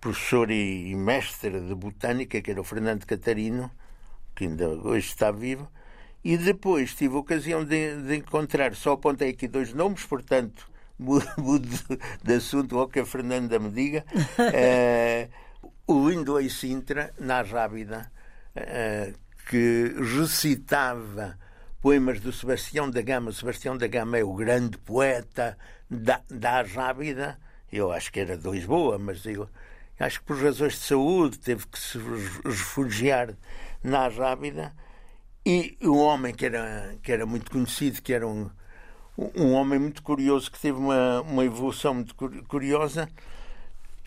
professor 0.00 0.50
e 0.50 0.94
mestre 0.94 1.60
de 1.60 1.74
botânica, 1.74 2.40
que 2.40 2.50
era 2.50 2.60
o 2.60 2.64
Fernando 2.64 3.04
Catarino, 3.04 3.70
que 4.34 4.44
ainda 4.44 4.68
hoje 4.68 5.08
está 5.08 5.30
vivo, 5.30 5.70
e 6.24 6.36
depois 6.36 6.94
tive 6.94 7.16
a 7.16 7.18
ocasião 7.18 7.64
de, 7.64 8.02
de 8.02 8.16
encontrar, 8.16 8.74
só 8.74 8.92
apontei 8.92 9.30
aqui 9.30 9.48
dois 9.48 9.72
nomes, 9.72 10.04
portanto, 10.04 10.70
mudo 10.98 11.68
de 12.22 12.34
assunto 12.34 12.78
ao 12.78 12.88
que 12.88 13.00
a 13.00 13.06
Fernanda 13.06 13.58
me 13.58 13.70
diga, 13.70 14.04
é, 14.52 15.28
o 15.86 16.08
Lindley 16.08 16.48
Sintra, 16.50 17.12
na 17.18 17.42
Rábida, 17.42 18.10
é, 18.54 19.12
que 19.48 19.94
recitava 20.18 21.38
poemas 21.80 22.20
do 22.20 22.30
Sebastião 22.30 22.90
da 22.90 23.00
Gama. 23.00 23.30
O 23.30 23.32
Sebastião 23.32 23.78
da 23.78 23.86
Gama 23.86 24.18
é 24.18 24.22
o 24.22 24.34
grande 24.34 24.76
poeta 24.76 25.56
da, 25.90 26.20
da 26.28 26.60
Rábida. 26.60 27.38
Eu 27.72 27.90
acho 27.90 28.12
que 28.12 28.20
era 28.20 28.36
de 28.36 28.48
Lisboa, 28.48 28.98
mas 28.98 29.24
eu 29.24 29.48
acho 29.98 30.20
que 30.20 30.26
por 30.26 30.36
razões 30.36 30.74
de 30.74 30.80
saúde 30.80 31.38
teve 31.38 31.66
que 31.66 31.78
se 31.78 31.98
refugiar 32.44 33.34
na 33.82 34.06
Rábida. 34.08 34.74
E 35.46 35.78
um 35.80 35.96
homem 35.96 36.34
que 36.34 36.44
era, 36.44 36.94
que 37.02 37.10
era 37.10 37.24
muito 37.24 37.50
conhecido, 37.50 38.02
que 38.02 38.12
era 38.12 38.28
um, 38.28 38.50
um 39.34 39.52
homem 39.52 39.78
muito 39.78 40.02
curioso, 40.02 40.52
que 40.52 40.60
teve 40.60 40.76
uma, 40.76 41.22
uma 41.22 41.42
evolução 41.42 41.94
muito 41.94 42.14
curiosa 42.46 43.08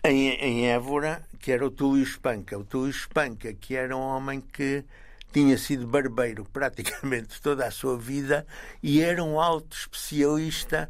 em, 0.04 0.28
em 0.34 0.68
Évora, 0.68 1.20
que 1.40 1.50
era 1.50 1.66
o 1.66 1.70
Túlio 1.70 2.04
Espanca. 2.04 2.56
O 2.56 2.64
Túlio 2.64 2.90
Espanca, 2.90 3.52
que 3.52 3.74
era 3.74 3.96
um 3.96 4.00
homem 4.00 4.40
que 4.40 4.84
tinha 5.32 5.56
sido 5.56 5.86
barbeiro 5.86 6.44
praticamente 6.52 7.40
toda 7.42 7.66
a 7.66 7.70
sua 7.70 7.96
vida 7.96 8.46
e 8.82 9.00
era 9.00 9.22
um 9.24 9.40
alto 9.40 9.76
especialista 9.76 10.88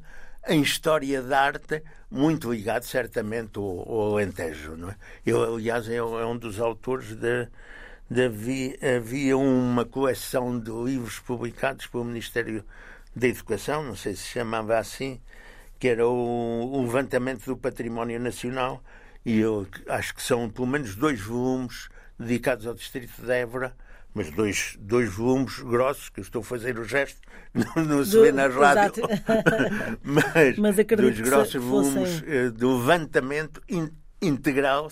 em 0.48 0.60
história 0.60 1.22
da 1.22 1.40
arte, 1.40 1.82
muito 2.10 2.52
ligado 2.52 2.82
certamente 2.82 3.58
ao, 3.58 3.64
ao 3.64 4.12
Alentejo. 4.14 4.76
Não 4.76 4.90
é? 4.90 4.96
Ele, 5.24 5.38
aliás, 5.38 5.88
é, 5.88 5.96
é 5.96 6.02
um 6.02 6.36
dos 6.36 6.58
autores 6.58 7.14
de, 7.14 7.48
de 8.10 8.24
havia, 8.24 8.96
havia 8.96 9.36
uma 9.36 9.84
coleção 9.84 10.58
de 10.58 10.70
livros 10.70 11.20
publicados 11.20 11.86
pelo 11.86 12.04
Ministério 12.04 12.64
da 13.14 13.28
Educação, 13.28 13.84
não 13.84 13.94
sei 13.94 14.16
se 14.16 14.26
chamava 14.26 14.78
assim, 14.78 15.20
que 15.78 15.88
era 15.88 16.06
o, 16.06 16.72
o 16.72 16.82
levantamento 16.82 17.44
do 17.44 17.56
património 17.56 18.18
nacional, 18.18 18.82
e 19.24 19.38
eu 19.38 19.66
acho 19.88 20.14
que 20.14 20.22
são 20.22 20.50
pelo 20.50 20.66
menos 20.66 20.96
dois 20.96 21.20
volumes 21.20 21.88
dedicados 22.18 22.66
ao 22.66 22.74
distrito 22.74 23.22
de 23.22 23.30
Évora, 23.30 23.74
mas 24.14 24.30
dois, 24.30 24.76
dois 24.80 25.12
volumes 25.12 25.58
grossos, 25.60 26.08
que 26.08 26.20
eu 26.20 26.22
estou 26.22 26.42
a 26.42 26.44
fazer 26.44 26.78
o 26.78 26.84
gesto, 26.84 27.20
não, 27.54 27.84
não 27.84 28.04
se 28.04 28.12
Do, 28.12 28.22
vê 28.22 28.32
na 28.32 28.46
rádio, 28.46 29.04
mas, 30.02 30.58
mas 30.58 30.76
dois 30.76 31.20
grossos 31.20 31.62
volumes 31.62 32.20
fossem... 32.20 32.50
do 32.50 32.78
levantamento 32.78 33.62
in, 33.68 33.90
integral, 34.20 34.90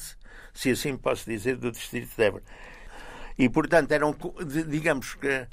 se 0.54 0.70
assim 0.70 0.96
posso 0.96 1.28
dizer, 1.28 1.56
do 1.56 1.70
distrito 1.70 2.14
de 2.16 2.22
Évora. 2.22 2.44
E, 3.38 3.48
portanto, 3.48 3.92
eram, 3.92 4.14
digamos 4.68 5.14
que 5.14 5.46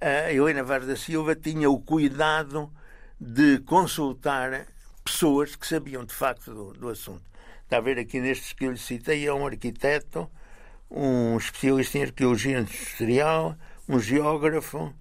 a 0.00 0.32
Helena 0.32 0.62
Vaz 0.62 0.86
da 0.86 0.96
Silva 0.96 1.34
tinha 1.34 1.70
o 1.70 1.80
cuidado 1.80 2.70
de 3.20 3.58
consultar 3.60 4.66
pessoas 5.04 5.56
que 5.56 5.66
sabiam 5.66 6.04
de 6.04 6.14
facto 6.14 6.52
do, 6.52 6.72
do 6.72 6.88
assunto. 6.88 7.22
Está 7.64 7.76
a 7.76 7.80
ver 7.80 7.98
aqui 7.98 8.20
nestes 8.20 8.52
que 8.52 8.64
eu 8.64 8.72
lhe 8.72 8.78
citei, 8.78 9.26
é 9.26 9.32
um 9.32 9.46
arquiteto, 9.46 10.30
um 10.90 11.36
especialista 11.36 11.98
em 11.98 12.02
arqueologia 12.02 12.58
industrial, 12.58 13.56
um 13.88 14.00
geógrafo, 14.00 14.92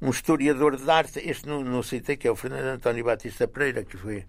um 0.00 0.10
historiador 0.10 0.76
de 0.76 0.90
arte. 0.90 1.20
Este 1.20 1.46
não, 1.46 1.62
não 1.62 1.82
citei, 1.82 2.16
que 2.16 2.26
é 2.26 2.30
o 2.30 2.36
Fernando 2.36 2.66
António 2.66 3.04
Batista 3.04 3.46
Pereira, 3.46 3.84
que 3.84 3.96
foi 3.96 4.24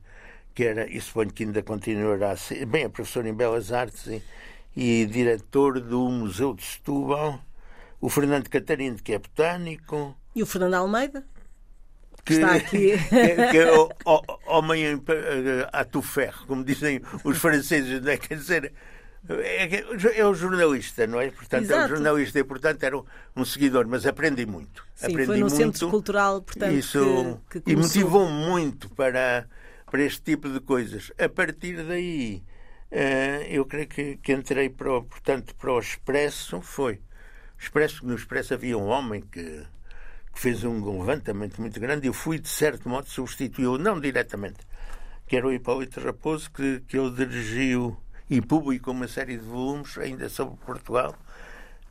que 0.54 0.66
era, 0.66 0.90
e 0.90 1.00
suponho 1.00 1.32
que 1.32 1.44
ainda 1.44 1.64
continuará 1.64 2.32
a 2.32 2.38
ser, 2.38 2.66
bem, 2.66 2.84
é 2.84 2.90
professor 2.90 3.26
em 3.26 3.34
Belas 3.34 3.72
Artes 3.72 4.06
e, 4.08 4.22
e 4.76 5.06
diretor 5.06 5.80
do 5.80 6.10
Museu 6.10 6.54
de 6.54 6.64
Setúbal, 6.64 7.40
o 8.00 8.10
Fernando 8.10 8.50
Catarino, 8.50 8.98
que 8.98 9.14
é 9.14 9.20
botânico. 9.20 10.16
E 10.36 10.44
o 10.44 10.46
Fernando 10.46 10.74
Almeida? 10.76 11.26
Que, 12.26 12.34
está 12.34 12.56
aqui. 12.56 12.98
que, 13.10 13.52
que 13.52 13.58
é 13.58 13.72
o, 13.72 13.90
o, 14.06 14.22
homem 14.46 15.02
a 15.72 15.86
tu 15.86 16.02
ferro, 16.02 16.46
como 16.48 16.64
dizem 16.64 17.02
os 17.24 17.38
franceses, 17.38 18.02
não 18.02 18.12
é? 18.12 18.18
Quer 18.18 18.36
dizer, 18.36 18.74
é, 19.30 20.20
é 20.20 20.26
o 20.26 20.34
jornalista, 20.34 21.06
não 21.06 21.22
é? 21.22 21.30
Portanto, 21.30 21.64
Exato. 21.64 21.82
é 21.82 21.86
o 21.86 21.88
jornalista 21.90 22.40
e, 22.40 22.44
portanto, 22.44 22.84
era 22.84 22.98
um, 22.98 23.06
um 23.36 23.46
seguidor, 23.46 23.88
mas 23.88 24.06
aprendi 24.06 24.46
muito. 24.46 24.84
Sim, 24.96 25.08
aprendi 25.08 25.26
foi 25.28 25.38
no 25.38 25.46
muito, 25.46 25.56
Centro 25.56 25.90
Cultural, 25.90 26.42
portanto, 26.42 26.74
isso, 26.74 27.40
que, 27.50 27.62
que 27.62 27.72
E 27.72 27.76
motivou 27.76 28.28
muito 28.28 28.90
para, 28.90 29.48
para 29.90 30.02
este 30.02 30.22
tipo 30.22 30.50
de 30.50 30.60
coisas. 30.60 31.12
A 31.20 31.30
partir 31.30 31.84
daí, 31.84 32.44
uh, 32.92 33.44
eu 33.48 33.64
creio 33.66 33.88
que, 33.88 34.18
que 34.18 34.34
entrei, 34.34 34.70
para 34.70 34.92
o, 34.92 35.04
portanto, 35.04 35.56
para 35.56 35.72
o 35.72 35.80
Expresso, 35.80 36.60
foi. 36.62 37.00
Expresso, 37.60 38.06
no 38.06 38.16
Expresso 38.16 38.56
havia 38.56 38.76
um 38.76 38.88
homem 38.88 39.22
que, 39.22 39.64
que 40.34 40.40
fez 40.40 40.64
um 40.64 41.00
levantamento 41.00 41.62
muito 41.62 41.80
grande 41.80 42.08
e 42.08 42.10
eu 42.10 42.14
fui, 42.14 42.40
de 42.40 42.50
certo 42.50 42.90
modo, 42.90 43.08
substituí-o, 43.08 43.78
não 43.78 44.00
diretamente, 44.00 44.66
que 45.28 45.38
era 45.38 45.46
o 45.46 45.54
Hipólito 45.54 46.00
Raposo, 46.00 46.50
que, 46.50 46.80
que 46.88 46.98
ele 46.98 47.12
dirigiu 47.12 47.96
e 48.32 48.40
publicou 48.40 48.94
uma 48.94 49.10
série 49.10 49.36
de 49.36 49.44
volumes 49.44 49.98
ainda 49.98 50.30
sobre 50.30 50.56
Portugal 50.66 51.14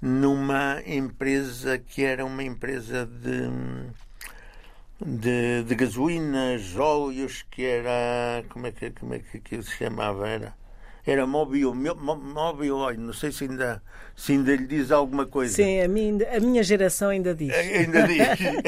numa 0.01 0.81
empresa 0.87 1.77
que 1.77 2.03
era 2.03 2.25
uma 2.25 2.43
empresa 2.43 3.05
de, 3.05 3.51
de, 5.05 5.63
de 5.65 5.75
gasolinas, 5.75 6.75
óleos, 6.77 7.45
que 7.51 7.67
era. 7.67 8.43
Como 8.49 8.67
é 8.67 8.73
que, 8.73 8.91
como 8.93 9.13
é 9.13 9.19
que 9.19 9.37
aquilo 9.37 9.63
se 9.63 9.77
chamava? 9.77 10.27
Era, 10.27 10.55
era 11.07 11.27
móvel, 11.27 11.75
móvel, 11.75 12.79
não 12.97 13.13
sei 13.13 13.31
se 13.31 13.45
ainda, 13.45 13.83
se 14.17 14.33
ainda 14.33 14.57
lhe 14.57 14.67
diz 14.67 14.91
alguma 14.91 15.27
coisa. 15.27 15.57
Sim, 15.57 15.83
a 15.83 15.89
minha, 15.89 16.37
a 16.37 16.41
minha 16.41 16.63
geração 16.63 17.11
ainda 17.11 17.35
diz. 17.35 17.53
Ainda 17.55 18.07
diz. 18.07 18.19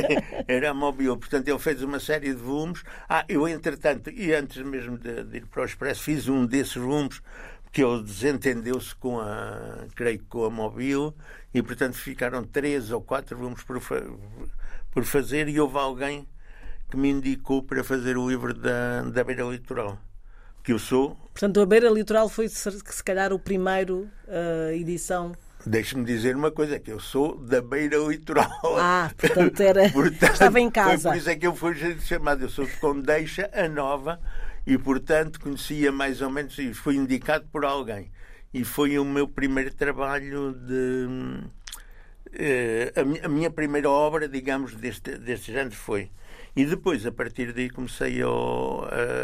era 0.47 0.75
móvel, 0.75 1.17
portanto 1.17 1.49
ele 1.49 1.59
fez 1.59 1.83
uma 1.83 1.99
série 1.99 2.29
de 2.29 2.35
volumes. 2.35 2.83
Ah, 3.09 3.25
eu 3.27 3.49
entretanto, 3.49 4.11
e 4.11 4.35
antes 4.35 4.63
mesmo 4.63 4.99
de, 4.99 5.25
de 5.25 5.39
ir 5.39 5.47
para 5.47 5.63
o 5.63 5.65
Expresso, 5.65 6.03
fiz 6.03 6.29
um 6.29 6.45
desses 6.45 6.75
volumes 6.75 7.23
que 7.73 7.83
ele 7.83 8.03
desentendeu-se 8.03 8.95
com 8.95 9.19
a, 9.19 9.87
creio 9.97 10.23
com 10.29 10.45
a 10.45 10.51
Mobil, 10.51 11.15
e 11.55 11.63
portanto 11.63 11.95
ficaram 11.95 12.45
três 12.45 12.91
ou 12.91 13.01
quatro 13.01 13.37
volumes 13.37 13.63
por, 13.65 13.81
por 14.91 15.05
fazer, 15.05 15.49
e 15.49 15.59
houve 15.59 15.79
alguém 15.79 16.29
que 16.91 16.97
me 16.97 17.09
indicou 17.09 17.63
para 17.63 17.83
fazer 17.83 18.19
o 18.19 18.29
livro 18.29 18.53
da, 18.53 19.03
da 19.03 19.25
Beira 19.25 19.45
Litoral, 19.45 19.99
que 20.63 20.73
eu 20.73 20.79
sou. 20.79 21.17
Portanto, 21.33 21.61
a 21.61 21.67
Beira 21.67 21.89
Litoral 21.89 22.29
foi, 22.29 22.49
se 22.49 23.03
calhar, 23.03 23.33
o 23.33 23.39
primeiro 23.39 24.07
uh, 24.29 24.71
edição 24.73 25.33
Deixe-me 25.65 26.05
dizer 26.05 26.35
uma 26.35 26.51
coisa, 26.51 26.79
que 26.79 26.91
eu 26.91 26.99
sou 26.99 27.39
da 27.39 27.63
beira 27.63 27.97
litoral. 27.99 28.51
Ah, 28.79 29.11
portanto, 29.17 29.61
era... 29.61 29.89
portanto, 29.91 30.33
estava 30.33 30.61
em 30.61 30.69
casa. 30.69 31.03
Foi 31.03 31.11
por 31.13 31.17
isso 31.19 31.31
é 31.31 31.37
que 31.37 31.47
eu 31.47 31.55
fui 31.55 31.75
chamado. 32.01 32.43
Eu 32.43 32.49
sou 32.49 32.67
de 32.67 32.73
Condeixa, 32.79 33.49
a 33.55 33.69
Nova, 33.69 34.21
e, 34.67 34.79
portanto, 34.79 35.41
conhecia 35.41 35.91
mais 35.91 36.21
ou 36.21 36.31
menos 36.31 36.57
e 36.59 36.73
fui 36.73 36.97
indicado 36.97 37.47
por 37.51 37.65
alguém. 37.65 38.11
E 38.55 38.65
foi 38.65 38.99
o 38.99 39.05
meu 39.05 39.27
primeiro 39.27 39.75
trabalho 39.75 40.53
de. 40.53 41.07
Uh, 42.33 43.25
a, 43.25 43.29
minha 43.29 43.51
primeira 43.51 43.91
obra, 43.91 44.29
digamos, 44.29 44.75
deste, 44.75 45.17
deste 45.19 45.53
género 45.53 45.75
foi. 45.75 46.11
E 46.55 46.65
depois, 46.65 47.05
a 47.07 47.13
partir 47.13 47.53
daí, 47.53 47.71
comecei 47.71 48.21
a, 48.23 48.27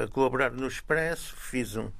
a 0.04 0.08
colaborar 0.08 0.50
no 0.50 0.66
Expresso, 0.66 1.34
fiz 1.36 1.76
um, 1.76 1.90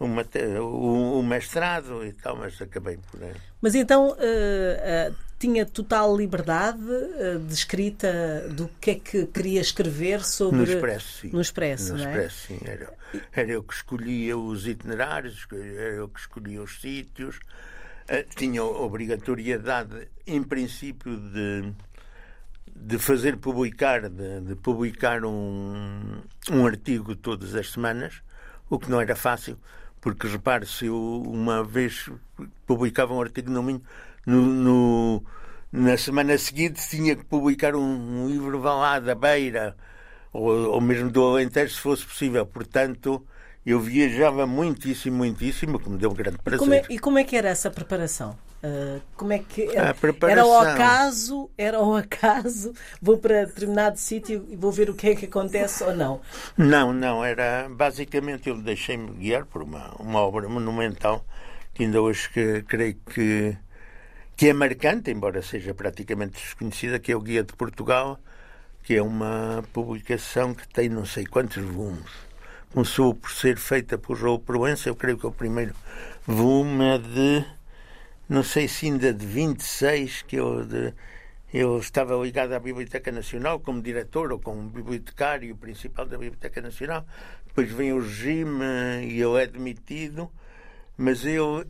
uma, 0.00 0.24
um, 0.60 1.18
um, 1.18 1.22
mestrado 1.22 2.04
e 2.04 2.12
tal, 2.12 2.36
mas 2.36 2.60
acabei 2.60 2.98
por 3.10 3.22
aí. 3.22 3.34
Mas 3.60 3.74
então 3.74 4.08
uh, 4.08 4.12
uh, 4.12 5.14
tinha 5.42 5.66
total 5.66 6.16
liberdade 6.16 6.80
uh, 6.80 7.38
de 7.40 7.52
escrita 7.52 8.48
do 8.50 8.68
que 8.80 8.92
é 8.92 8.94
que 8.94 9.26
queria 9.26 9.60
escrever 9.60 10.24
sobre. 10.24 10.58
No 10.58 10.62
Expresso, 10.62 11.18
sim. 11.18 11.30
No 11.32 11.40
Expresso, 11.40 11.94
no 11.94 12.00
é? 12.00 12.02
Expresso, 12.02 12.46
sim. 12.46 12.60
Era, 12.64 12.92
era 13.32 13.50
eu 13.50 13.62
que 13.64 13.74
escolhia 13.74 14.38
os 14.38 14.68
itinerários, 14.68 15.44
era 15.50 15.96
eu 15.96 16.08
que 16.08 16.20
escolhia 16.20 16.62
os 16.62 16.80
sítios. 16.80 17.40
tinha 18.36 18.62
obrigatoriedade, 18.62 20.08
em 20.26 20.42
princípio, 20.42 21.16
de 21.16 21.72
de 22.74 22.98
fazer 22.98 23.36
publicar 23.36 24.08
de, 24.08 24.40
de, 24.40 24.56
publicar 24.56 25.24
um, 25.26 26.22
um 26.50 26.66
artigo 26.66 27.14
todas 27.14 27.54
as 27.54 27.70
semanas 27.70 28.22
o 28.70 28.78
que 28.78 28.90
não 28.90 28.98
era 28.98 29.14
fácil 29.14 29.58
porque 30.02 30.26
repare, 30.26 30.66
se 30.66 30.86
eu 30.86 31.22
uma 31.24 31.62
vez 31.62 32.10
publicava 32.66 33.14
um 33.14 33.20
artigo 33.20 33.48
no 33.48 33.62
Minho, 33.62 33.80
no, 34.26 34.42
no, 34.42 35.24
na 35.70 35.96
semana 35.96 36.36
seguinte 36.38 36.88
tinha 36.88 37.16
que 37.16 37.24
publicar 37.24 37.74
um, 37.74 38.24
um 38.24 38.28
livro 38.28 38.60
vá 38.60 38.74
lá 38.74 39.00
da 39.00 39.14
Beira, 39.14 39.76
ou, 40.32 40.50
ou 40.70 40.80
mesmo 40.80 41.10
do 41.10 41.24
Alentejo, 41.24 41.74
se 41.74 41.80
fosse 41.80 42.04
possível. 42.04 42.46
Portanto, 42.46 43.26
eu 43.64 43.80
viajava 43.80 44.46
muitíssimo, 44.46 45.18
muitíssimo, 45.18 45.78
que 45.78 45.88
me 45.88 45.98
deu 45.98 46.10
um 46.10 46.14
grande 46.14 46.38
prazer. 46.38 46.58
E 46.58 46.60
como 46.60 46.74
é, 46.74 46.84
e 46.88 46.98
como 46.98 47.18
é 47.18 47.24
que 47.24 47.36
era 47.36 47.48
essa 47.48 47.70
preparação? 47.70 48.36
Uh, 48.64 49.00
como 49.16 49.32
é 49.32 49.40
que 49.40 49.62
era? 49.76 49.92
era 50.28 50.42
ao 50.42 50.60
acaso, 50.60 51.50
era 51.58 51.78
ao 51.78 51.96
acaso, 51.96 52.72
vou 53.00 53.18
para 53.18 53.44
determinado 53.44 53.98
sítio 53.98 54.46
e 54.48 54.54
vou 54.54 54.70
ver 54.70 54.88
o 54.88 54.94
que 54.94 55.08
é 55.08 55.16
que 55.16 55.26
acontece 55.26 55.82
ou 55.82 55.92
não? 55.96 56.20
Não, 56.56 56.92
não, 56.92 57.24
era 57.24 57.68
basicamente 57.68 58.48
eu 58.48 58.56
deixei-me 58.56 59.10
guiar 59.14 59.46
por 59.46 59.62
uma, 59.62 59.92
uma 59.98 60.20
obra 60.20 60.48
monumental 60.48 61.24
que 61.74 61.82
ainda 61.82 62.00
hoje 62.00 62.30
que, 62.30 62.62
creio 62.62 62.94
que, 63.12 63.56
que 64.42 64.48
é 64.48 64.52
marcante, 64.52 65.08
embora 65.08 65.40
seja 65.40 65.72
praticamente 65.72 66.32
desconhecida, 66.32 66.98
que 66.98 67.12
é 67.12 67.16
o 67.16 67.20
Guia 67.20 67.44
de 67.44 67.52
Portugal, 67.52 68.18
que 68.82 68.96
é 68.96 69.00
uma 69.00 69.62
publicação 69.72 70.52
que 70.52 70.66
tem 70.66 70.88
não 70.88 71.04
sei 71.04 71.24
quantos 71.24 71.62
volumes. 71.62 72.10
Começou 72.72 73.14
por 73.14 73.30
ser 73.30 73.56
feita 73.56 73.96
por 73.96 74.16
João 74.16 74.40
Proença, 74.40 74.88
eu 74.88 74.96
creio 74.96 75.16
que 75.16 75.28
o 75.28 75.30
primeiro 75.30 75.72
volume 76.26 76.84
é 76.86 76.98
de 76.98 77.44
não 78.28 78.42
sei 78.42 78.66
se 78.66 78.86
ainda 78.86 79.14
de 79.14 79.24
26, 79.24 80.22
que 80.22 80.34
eu, 80.34 80.66
de, 80.66 80.92
eu 81.54 81.78
estava 81.78 82.16
ligado 82.16 82.52
à 82.52 82.58
Biblioteca 82.58 83.12
Nacional 83.12 83.60
como 83.60 83.80
diretor 83.80 84.32
ou 84.32 84.40
como 84.40 84.68
bibliotecário 84.68 85.54
principal 85.54 86.04
da 86.04 86.18
Biblioteca 86.18 86.60
Nacional. 86.60 87.06
Depois 87.46 87.70
vem 87.70 87.92
o 87.92 88.00
regime 88.00 88.64
e 89.04 89.20
eu 89.20 89.38
é 89.38 89.46
demitido, 89.46 90.28
mas 90.98 91.24
eu 91.24 91.64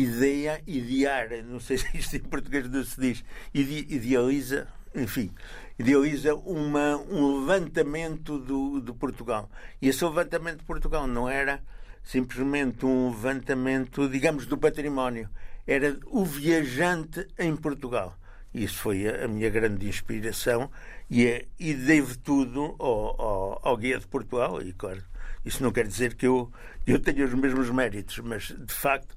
ideia, 0.00 0.62
idear, 0.66 1.28
não 1.44 1.60
sei 1.60 1.78
se 1.78 1.96
isto 1.96 2.16
em 2.16 2.20
português 2.20 2.68
não 2.68 2.84
se 2.84 3.00
diz, 3.00 3.24
idealiza, 3.52 4.68
enfim, 4.94 5.30
idealiza 5.78 6.34
uma, 6.34 6.96
um 6.96 7.40
levantamento 7.40 8.38
do, 8.38 8.80
de 8.80 8.92
Portugal. 8.92 9.50
E 9.80 9.88
esse 9.88 10.04
levantamento 10.04 10.58
de 10.58 10.64
Portugal 10.64 11.06
não 11.06 11.28
era 11.28 11.62
simplesmente 12.02 12.84
um 12.84 13.10
levantamento, 13.10 14.08
digamos, 14.08 14.46
do 14.46 14.58
património 14.58 15.28
era 15.66 15.96
o 16.06 16.24
viajante 16.24 17.26
em 17.38 17.54
Portugal. 17.56 18.16
Isso 18.52 18.78
foi 18.78 19.08
a, 19.08 19.24
a 19.24 19.28
minha 19.28 19.48
grande 19.48 19.88
inspiração 19.88 20.70
e, 21.08 21.26
é, 21.26 21.46
e 21.58 21.72
devo 21.72 22.18
tudo 22.18 22.74
ao, 22.78 23.20
ao, 23.20 23.68
ao, 23.68 23.76
Guia 23.76 23.98
de 23.98 24.06
Portugal. 24.06 24.60
E, 24.60 24.72
claro, 24.72 25.02
isso 25.44 25.62
não 25.62 25.72
quer 25.72 25.86
dizer 25.86 26.14
que 26.14 26.26
eu, 26.26 26.50
eu 26.86 26.98
tenha 26.98 27.24
os 27.24 27.34
mesmos 27.34 27.70
méritos, 27.70 28.18
mas 28.18 28.48
de 28.48 28.74
facto 28.74 29.16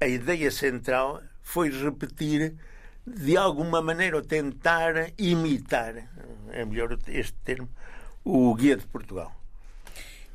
a 0.00 0.06
ideia 0.06 0.50
central 0.50 1.22
foi 1.42 1.70
repetir 1.70 2.54
de 3.06 3.36
alguma 3.36 3.80
maneira 3.80 4.16
ou 4.16 4.22
tentar 4.22 5.12
imitar, 5.18 6.08
é 6.50 6.64
melhor 6.64 6.98
este 7.08 7.34
termo, 7.44 7.68
o 8.24 8.54
Guia 8.54 8.76
de 8.76 8.86
Portugal. 8.86 9.34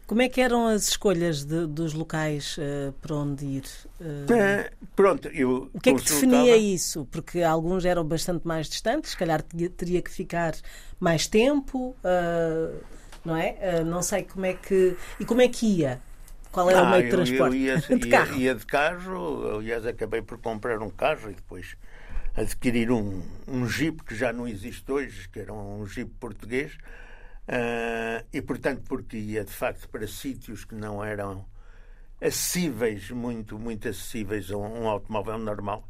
Como 0.05 0.21
é 0.21 0.27
que 0.27 0.41
eram 0.41 0.67
as 0.67 0.89
escolhas 0.89 1.45
de, 1.45 1.65
dos 1.65 1.93
locais 1.93 2.57
uh, 2.57 2.91
para 3.01 3.15
onde 3.15 3.45
ir? 3.45 3.63
Uh, 4.01 4.85
pronto, 4.95 5.29
eu 5.29 5.69
o 5.73 5.79
que 5.79 5.91
é 5.91 5.93
que 5.93 6.03
definia 6.03 6.57
isso? 6.57 7.07
Porque 7.09 7.41
alguns 7.41 7.85
eram 7.85 8.03
bastante 8.03 8.45
mais 8.45 8.67
distantes, 8.67 9.11
se 9.11 9.17
calhar 9.17 9.41
teria 9.77 10.01
que 10.01 10.11
ficar 10.11 10.55
mais 10.99 11.25
tempo, 11.25 11.95
uh, 12.03 12.83
não 13.23 13.37
é? 13.37 13.83
não 13.83 14.01
sei 14.01 14.23
como 14.23 14.45
é 14.45 14.53
que. 14.53 14.97
E 15.19 15.25
como 15.25 15.41
é 15.41 15.47
que 15.47 15.65
ia? 15.65 16.01
Qual 16.53 16.69
era 16.69 16.79
ah, 16.79 16.83
o 16.83 16.91
meio 16.91 17.03
de 17.03 17.09
transporte? 17.09 17.55
Eu 17.57 17.61
ia, 17.61 17.77
de 17.99 18.09
carro. 18.09 18.35
Ia, 18.35 18.55
de 18.55 18.65
carro, 18.65 19.57
aliás, 19.57 19.85
acabei 19.85 20.21
por 20.21 20.37
comprar 20.37 20.81
um 20.81 20.89
carro 20.89 21.29
e 21.29 21.33
depois 21.33 21.75
adquirir 22.33 22.91
um, 22.91 23.21
um 23.45 23.67
Jeep 23.67 24.01
que 24.05 24.15
já 24.15 24.31
não 24.31 24.47
existe 24.47 24.89
hoje, 24.89 25.27
que 25.27 25.39
era 25.39 25.51
um 25.51 25.85
Jeep 25.85 26.09
português 26.19 26.77
Uh, 27.43 28.23
e, 28.31 28.41
portanto, 28.41 28.83
porque 28.87 29.17
ia 29.17 29.43
de 29.43 29.51
facto 29.51 29.89
para 29.89 30.07
sítios 30.07 30.63
que 30.63 30.75
não 30.75 31.03
eram 31.03 31.45
acessíveis, 32.21 33.11
muito, 33.11 33.59
muito 33.59 33.89
acessíveis 33.89 34.49
a 34.49 34.57
um, 34.57 34.83
um 34.83 34.87
automóvel 34.87 35.37
normal. 35.37 35.87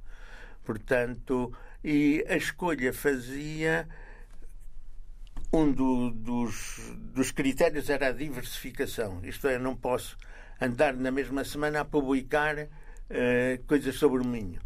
Portanto, 0.63 1.53
e 1.83 2.25
a 2.27 2.35
escolha 2.35 2.91
fazia. 2.93 3.87
Um 5.55 5.71
do, 5.71 6.09
dos, 6.09 6.79
dos 7.13 7.29
critérios 7.29 7.87
era 7.87 8.07
a 8.07 8.11
diversificação. 8.11 9.19
Isto 9.23 9.47
é, 9.47 9.59
não 9.59 9.75
posso 9.75 10.17
andar 10.61 10.93
na 10.93 11.11
mesma 11.11 11.43
semana 11.43 11.81
a 11.81 11.85
publicar 11.85 12.57
uh, 12.57 13.63
coisas 13.67 13.95
sobre 13.95 14.21
o 14.21 14.25
Minho. 14.25 14.59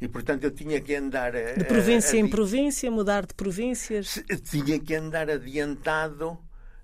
E, 0.00 0.08
portanto, 0.08 0.42
eu 0.42 0.50
tinha 0.50 0.80
que 0.80 0.94
andar. 0.96 1.32
De 1.32 1.64
província 1.64 2.18
a, 2.18 2.22
a, 2.22 2.26
em 2.26 2.28
província, 2.28 2.90
mudar 2.90 3.24
de 3.24 3.34
províncias? 3.34 4.20
Tinha 4.50 4.78
que 4.80 4.94
andar 4.96 5.30
adiantado 5.30 6.36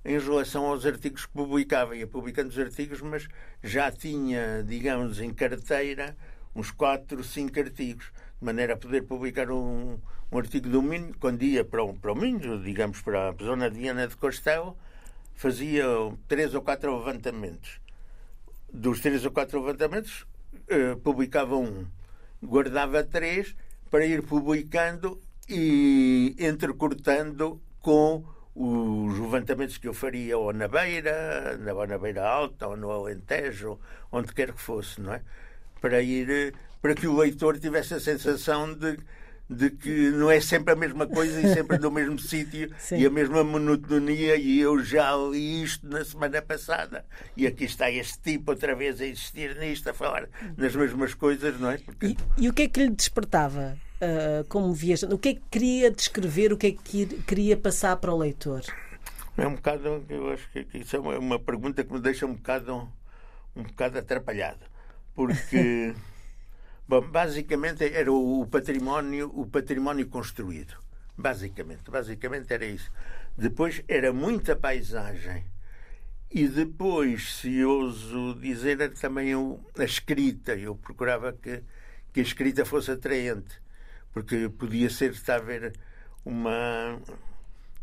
em 0.05 0.17
relação 0.19 0.67
aos 0.67 0.87
artigos 0.87 1.27
que 1.27 1.33
publicava. 1.33 1.97
Ia 1.97 2.07
publicando 2.07 2.51
os 2.51 2.59
artigos, 2.59 3.01
mas 3.01 3.27
já 3.61 3.91
tinha, 3.91 4.63
digamos, 4.63 5.21
em 5.21 5.35
carteira 5.35 6.17
uns 6.55 6.71
4, 6.71 7.23
5 7.23 7.59
artigos, 7.59 8.07
de 8.39 8.45
maneira 8.45 8.75
a 8.75 8.77
poder 8.77 9.03
publicar 9.03 9.51
um, 9.51 9.99
um 10.31 10.39
artigo 10.39 10.69
do 10.69 10.81
Minho. 10.81 11.13
Quando 11.19 11.43
ia 11.43 11.65
para 11.65 11.83
o, 11.83 11.95
para 11.95 12.13
o 12.13 12.15
Minho, 12.15 12.63
digamos, 12.63 13.01
para 13.03 13.31
a 13.31 13.33
zona 13.43 13.69
de 13.69 13.79
Viana 13.79 14.07
de 14.07 14.17
Costelo, 14.17 14.77
fazia 15.35 15.85
três 16.27 16.55
ou 16.55 16.63
quatro 16.63 16.97
levantamentos. 16.97 17.81
Dos 18.73 19.01
três 19.01 19.25
ou 19.25 19.31
quatro 19.31 19.61
levantamentos, 19.61 20.27
eh, 20.69 20.95
publicava 21.03 21.57
um 21.57 21.87
guardava 22.43 23.03
três 23.03 23.57
para 23.91 24.07
ir 24.07 24.23
publicando 24.23 25.21
e 25.49 26.37
entrecortando 26.39 27.61
com 27.81 28.25
os 28.55 29.19
levantamentos 29.19 29.79
que 29.79 29.89
eu 29.89 29.95
faria 29.95 30.37
ou 30.37 30.53
na 30.53 30.69
Beira, 30.69 31.57
na, 31.59 31.87
na 31.87 31.99
Beira 31.99 32.27
Alta, 32.27 32.67
ou 32.69 32.77
no 32.77 32.91
Alentejo, 32.91 33.79
onde 34.11 34.33
quer 34.35 34.53
que 34.53 34.61
fosse, 34.61 35.01
não 35.01 35.15
é? 35.15 35.23
Para 35.81 36.03
ir, 36.03 36.55
para 36.83 36.95
que 36.95 37.07
o 37.07 37.17
leitor 37.17 37.59
tivesse 37.59 37.95
a 37.95 38.01
sensação 38.01 38.75
de 38.75 38.99
de 39.49 39.71
que 39.71 40.11
não 40.11 40.31
é 40.31 40.41
sempre 40.41 40.75
a 40.75 40.77
mesma 40.77 41.07
coisa 41.07 41.41
e 41.41 41.55
sempre 41.55 41.79
no 41.79 41.91
mesmo 41.91 42.19
sítio 42.21 42.71
e 42.93 43.07
a 43.07 43.11
mesma 43.11 43.43
monotonia 43.43 44.37
e 44.37 44.61
eu 44.61 44.83
já 44.83 45.17
li 45.17 45.63
isto 45.63 45.89
na 45.89 46.05
semana 46.05 46.43
passada 46.43 47.05
e 47.37 47.47
aqui 47.47 47.65
está 47.65 47.91
este 47.91 48.19
tipo 48.19 48.51
outra 48.51 48.75
vez 48.75 49.01
a 49.01 49.07
insistir 49.07 49.57
nisto, 49.59 49.89
a 49.89 49.95
falar 49.95 50.29
nas 50.57 50.77
mesmas 50.77 51.15
coisas, 51.15 51.59
não 51.59 51.71
é? 51.71 51.79
Porque... 51.79 52.07
E, 52.07 52.17
e 52.37 52.49
o 52.49 52.53
que 52.53 52.63
é 52.63 52.69
que 52.69 52.81
lhe 52.81 52.91
despertava 52.91 53.79
uh, 54.03 54.45
como 54.49 54.73
viajante? 54.75 55.15
O 55.15 55.19
que 55.19 55.31
é 55.31 55.35
que 55.35 55.43
queria 55.51 55.91
descrever? 55.91 56.53
O 56.53 56.57
que 56.57 56.67
é 56.67 56.73
que 56.73 57.07
queria 57.27 57.57
passar 57.57 57.97
para 57.97 58.13
o 58.13 58.19
leitor? 58.19 58.63
É 59.37 59.47
um 59.47 59.55
bocado, 59.55 60.05
eu 60.09 60.31
acho 60.33 60.51
que 60.51 60.67
isso 60.75 60.97
é 60.97 60.99
uma, 60.99 61.19
uma 61.19 61.39
pergunta 61.39 61.85
que 61.85 61.93
me 61.93 62.01
deixa 62.01 62.27
um 62.27 62.35
bocado, 62.35 62.89
um 63.55 63.63
bocado 63.63 63.99
atrapalhado, 63.99 64.61
porque 65.15 65.95
Bom, 66.89 67.03
basicamente 67.03 67.85
era 67.85 68.11
o 68.11 68.47
património, 68.47 69.31
o 69.35 69.47
património 69.47 70.07
construído. 70.09 70.75
Basicamente, 71.15 71.91
basicamente 71.91 72.51
era 72.51 72.65
isso. 72.65 72.91
Depois 73.37 73.83
era 73.87 74.11
muita 74.11 74.57
paisagem. 74.57 75.45
E 76.31 76.49
depois, 76.49 77.35
se 77.37 77.63
ouso 77.63 78.35
dizer, 78.41 78.81
era 78.81 78.91
também 78.91 79.35
a 79.35 79.85
escrita. 79.85 80.55
Eu 80.57 80.77
procurava 80.77 81.33
que, 81.35 81.63
que 82.11 82.21
a 82.21 82.23
escrita 82.23 82.65
fosse 82.65 82.91
atraente, 82.91 83.61
porque 84.11 84.49
podia 84.49 84.89
ser, 84.89 85.11
está 85.11 85.37
a 85.37 85.41
ver, 85.41 85.75
uma 86.25 86.99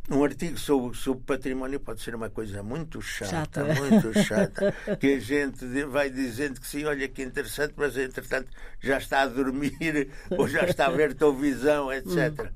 um 0.10 0.24
artigo 0.24 0.58
sobre, 0.58 0.96
sobre 0.98 1.24
património 1.24 1.80
pode 1.80 2.02
ser 2.02 2.14
uma 2.14 2.30
coisa 2.30 2.62
muito 2.62 3.02
chata, 3.02 3.32
chata. 3.32 3.64
muito 3.76 4.14
chata, 4.24 4.74
que 5.00 5.16
a 5.16 5.20
gente 5.20 5.66
vai 5.86 6.10
dizendo 6.10 6.60
que 6.60 6.68
sim, 6.68 6.86
olha 6.86 7.08
que 7.08 7.24
interessante, 7.24 7.74
mas 7.76 7.98
entretanto 7.98 8.50
já 8.80 8.98
está 8.98 9.22
a 9.22 9.28
dormir 9.28 10.10
ou 10.38 10.48
já 10.48 10.64
está 10.66 10.88
a 10.88 10.92
ver 10.92 11.16
televisão, 11.16 11.92
etc. 11.92 12.40
Hum. 12.40 12.48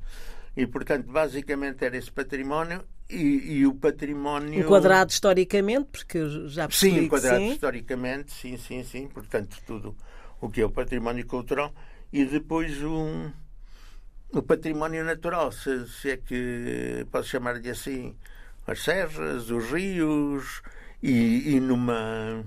E 0.55 0.67
portanto, 0.67 1.12
basicamente 1.12 1.83
era 1.83 1.97
esse 1.97 2.12
património 2.12 2.83
e, 3.09 3.59
e, 3.59 3.65
o 3.65 3.73
património. 3.73 4.59
Enquadrado 4.59 5.12
historicamente, 5.12 5.88
porque 5.91 6.19
já 6.47 6.67
percebi 6.67 6.95
Sim, 6.95 7.05
enquadrado 7.05 7.39
sim. 7.39 7.51
historicamente, 7.53 8.33
sim, 8.33 8.57
sim, 8.57 8.83
sim. 8.83 9.07
Portanto, 9.07 9.57
tudo 9.65 9.95
o 10.39 10.49
que 10.49 10.62
é 10.62 10.65
o 10.65 10.69
património 10.69 11.25
cultural. 11.25 11.73
E 12.12 12.25
depois 12.25 12.83
um 12.83 13.31
o 14.32 14.42
património 14.44 15.04
natural, 15.04 15.52
se, 15.52 15.88
se 15.88 16.12
é 16.12 16.18
que 16.18 17.06
posso 17.12 17.30
chamar-lhe 17.30 17.70
assim, 17.70 18.15
as 18.68 18.84
serras, 18.84 19.50
os 19.50 19.72
rios 19.72 20.62
e, 21.02 21.56
e 21.56 21.60
numa, 21.60 22.46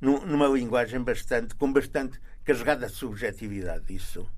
numa 0.00 0.46
linguagem 0.48 1.00
bastante, 1.00 1.54
com 1.54 1.72
bastante 1.72 2.20
carregada 2.44 2.86
de 2.86 2.92
subjetividade. 2.92 3.94
Isso, 3.94 4.28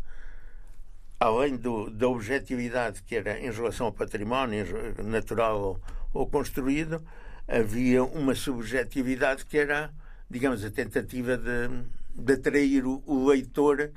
além 1.19 1.57
do, 1.57 1.91
da 1.91 2.09
objetividade 2.09 3.03
que 3.03 3.17
era 3.17 3.41
em 3.41 3.51
relação 3.51 3.87
ao 3.87 3.93
património 3.93 4.65
natural 5.03 5.61
ou, 5.61 5.81
ou 6.13 6.27
construído, 6.29 7.05
havia 7.49 8.05
uma 8.05 8.35
subjetividade 8.35 9.45
que 9.45 9.59
era, 9.59 9.91
digamos, 10.31 10.65
a 10.65 10.71
tentativa 10.71 11.37
de, 11.37 11.69
de 12.15 12.33
atrair 12.35 12.87
o, 12.87 13.03
o 13.05 13.27
leitor 13.27 13.91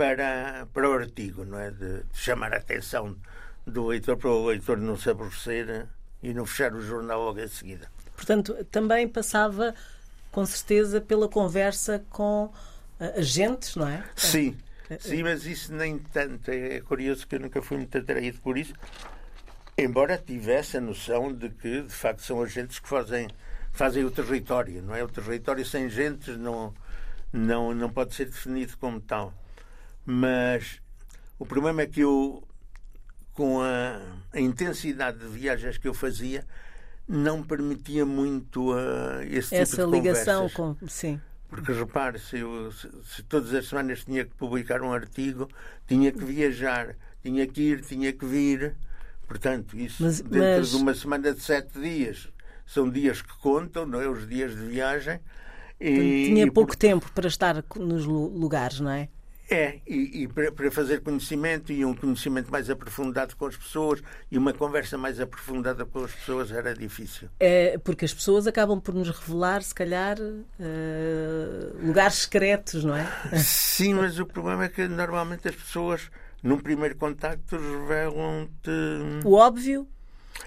para, 0.00 0.66
para 0.72 0.88
o 0.88 0.94
artigo, 0.94 1.44
não 1.44 1.58
é? 1.58 1.70
De, 1.70 2.04
de 2.04 2.18
chamar 2.18 2.54
a 2.54 2.56
atenção 2.56 3.14
do 3.66 3.88
leitor 3.88 4.16
para 4.16 4.30
o 4.30 4.46
leitor 4.46 4.78
não 4.78 4.96
se 4.96 5.10
aborrecer 5.10 5.86
e 6.22 6.32
não 6.32 6.46
fechar 6.46 6.72
o 6.72 6.80
jornal 6.80 7.22
logo 7.22 7.38
em 7.38 7.48
seguida. 7.48 7.86
Portanto, 8.16 8.64
também 8.70 9.06
passava 9.06 9.74
com 10.32 10.46
certeza 10.46 11.02
pela 11.02 11.28
conversa 11.28 12.02
com 12.08 12.44
uh, 12.46 13.18
agentes, 13.18 13.76
não 13.76 13.86
é? 13.86 14.02
Sim, 14.16 14.56
sim, 14.98 15.22
mas 15.22 15.44
isso 15.44 15.70
nem 15.74 15.98
tanto. 15.98 16.50
É, 16.50 16.76
é 16.76 16.80
curioso 16.80 17.26
que 17.26 17.34
eu 17.34 17.40
nunca 17.40 17.60
fui 17.60 17.76
muito 17.76 17.98
atraído 17.98 18.38
por 18.38 18.56
isso, 18.56 18.72
embora 19.76 20.16
tivesse 20.16 20.78
a 20.78 20.80
noção 20.80 21.30
de 21.30 21.50
que, 21.50 21.82
de 21.82 21.92
facto, 21.92 22.22
são 22.22 22.40
agentes 22.40 22.78
que 22.78 22.88
fazem, 22.88 23.28
fazem 23.70 24.02
o 24.02 24.10
território, 24.10 24.80
não 24.80 24.94
é? 24.94 25.04
O 25.04 25.08
território 25.08 25.66
sem 25.66 25.90
gentes 25.90 26.38
não, 26.38 26.72
não, 27.30 27.74
não 27.74 27.90
pode 27.90 28.14
ser 28.14 28.24
definido 28.24 28.78
como 28.78 28.98
tal. 28.98 29.34
Mas 30.04 30.80
o 31.38 31.46
problema 31.46 31.82
é 31.82 31.86
que 31.86 32.00
eu, 32.00 32.46
com 33.32 33.60
a, 33.60 34.00
a 34.32 34.40
intensidade 34.40 35.18
de 35.18 35.26
viagens 35.26 35.78
que 35.78 35.88
eu 35.88 35.94
fazia, 35.94 36.44
não 37.08 37.42
permitia 37.42 38.06
muito 38.06 38.72
uh, 38.72 39.22
esse 39.22 39.54
Essa 39.54 39.76
tipo 39.76 39.90
de 39.90 39.98
ligação 39.98 40.48
conversas. 40.48 40.80
com. 40.80 40.88
Sim. 40.88 41.20
Porque 41.48 41.72
repare, 41.72 42.18
se, 42.20 42.38
eu, 42.38 42.70
se, 42.70 42.88
se, 43.04 43.22
todas 43.24 43.52
as 43.52 43.66
semanas 43.66 44.04
tinha 44.04 44.24
que 44.24 44.34
publicar 44.36 44.82
um 44.82 44.92
artigo, 44.92 45.48
tinha 45.86 46.12
que 46.12 46.24
viajar, 46.24 46.94
tinha 47.22 47.44
que 47.46 47.60
ir, 47.60 47.80
tinha 47.80 48.12
que 48.12 48.24
vir. 48.24 48.76
Portanto, 49.26 49.76
isso 49.76 50.02
mas, 50.02 50.20
dentro 50.20 50.38
mas... 50.38 50.70
de 50.70 50.76
uma 50.76 50.94
semana 50.94 51.34
de 51.34 51.40
sete 51.40 51.78
dias 51.80 52.28
são 52.64 52.88
dias 52.88 53.20
que 53.20 53.36
contam, 53.38 53.84
não 53.84 54.00
é? 54.00 54.08
Os 54.08 54.28
dias 54.28 54.52
de 54.52 54.64
viagem. 54.64 55.18
E, 55.80 56.26
tinha 56.26 56.44
e 56.44 56.50
pouco 56.50 56.76
tempo 56.76 57.10
para 57.12 57.26
estar 57.26 57.64
nos 57.76 58.04
lugares, 58.04 58.78
não 58.78 58.90
é? 58.90 59.08
É, 59.50 59.80
e, 59.86 60.22
e 60.22 60.28
para, 60.28 60.52
para, 60.52 60.70
fazer 60.70 61.00
conhecimento 61.00 61.72
e 61.72 61.84
um 61.84 61.92
conhecimento 61.92 62.52
mais 62.52 62.70
aprofundado 62.70 63.34
com 63.36 63.46
as 63.46 63.56
pessoas 63.56 64.00
e 64.30 64.38
uma 64.38 64.52
conversa 64.52 64.96
mais 64.96 65.18
aprofundada 65.18 65.84
com 65.84 66.04
as 66.04 66.12
pessoas 66.12 66.52
era 66.52 66.72
difícil. 66.72 67.28
É, 67.40 67.76
porque 67.78 68.04
as 68.04 68.14
pessoas 68.14 68.46
acabam 68.46 68.80
por 68.80 68.94
nos 68.94 69.10
revelar, 69.10 69.62
se 69.62 69.74
calhar, 69.74 70.16
uh, 70.20 71.86
lugares 71.86 72.14
secretos, 72.14 72.84
não 72.84 72.94
é? 72.94 73.06
Sim, 73.38 73.94
mas 73.94 74.20
o 74.20 74.26
problema 74.26 74.64
é 74.64 74.68
que 74.68 74.86
normalmente 74.86 75.48
as 75.48 75.56
pessoas 75.56 76.10
num 76.42 76.58
primeiro 76.58 76.96
contacto, 76.96 77.56
revelam-te. 77.56 78.70
O 79.24 79.34
óbvio? 79.34 79.86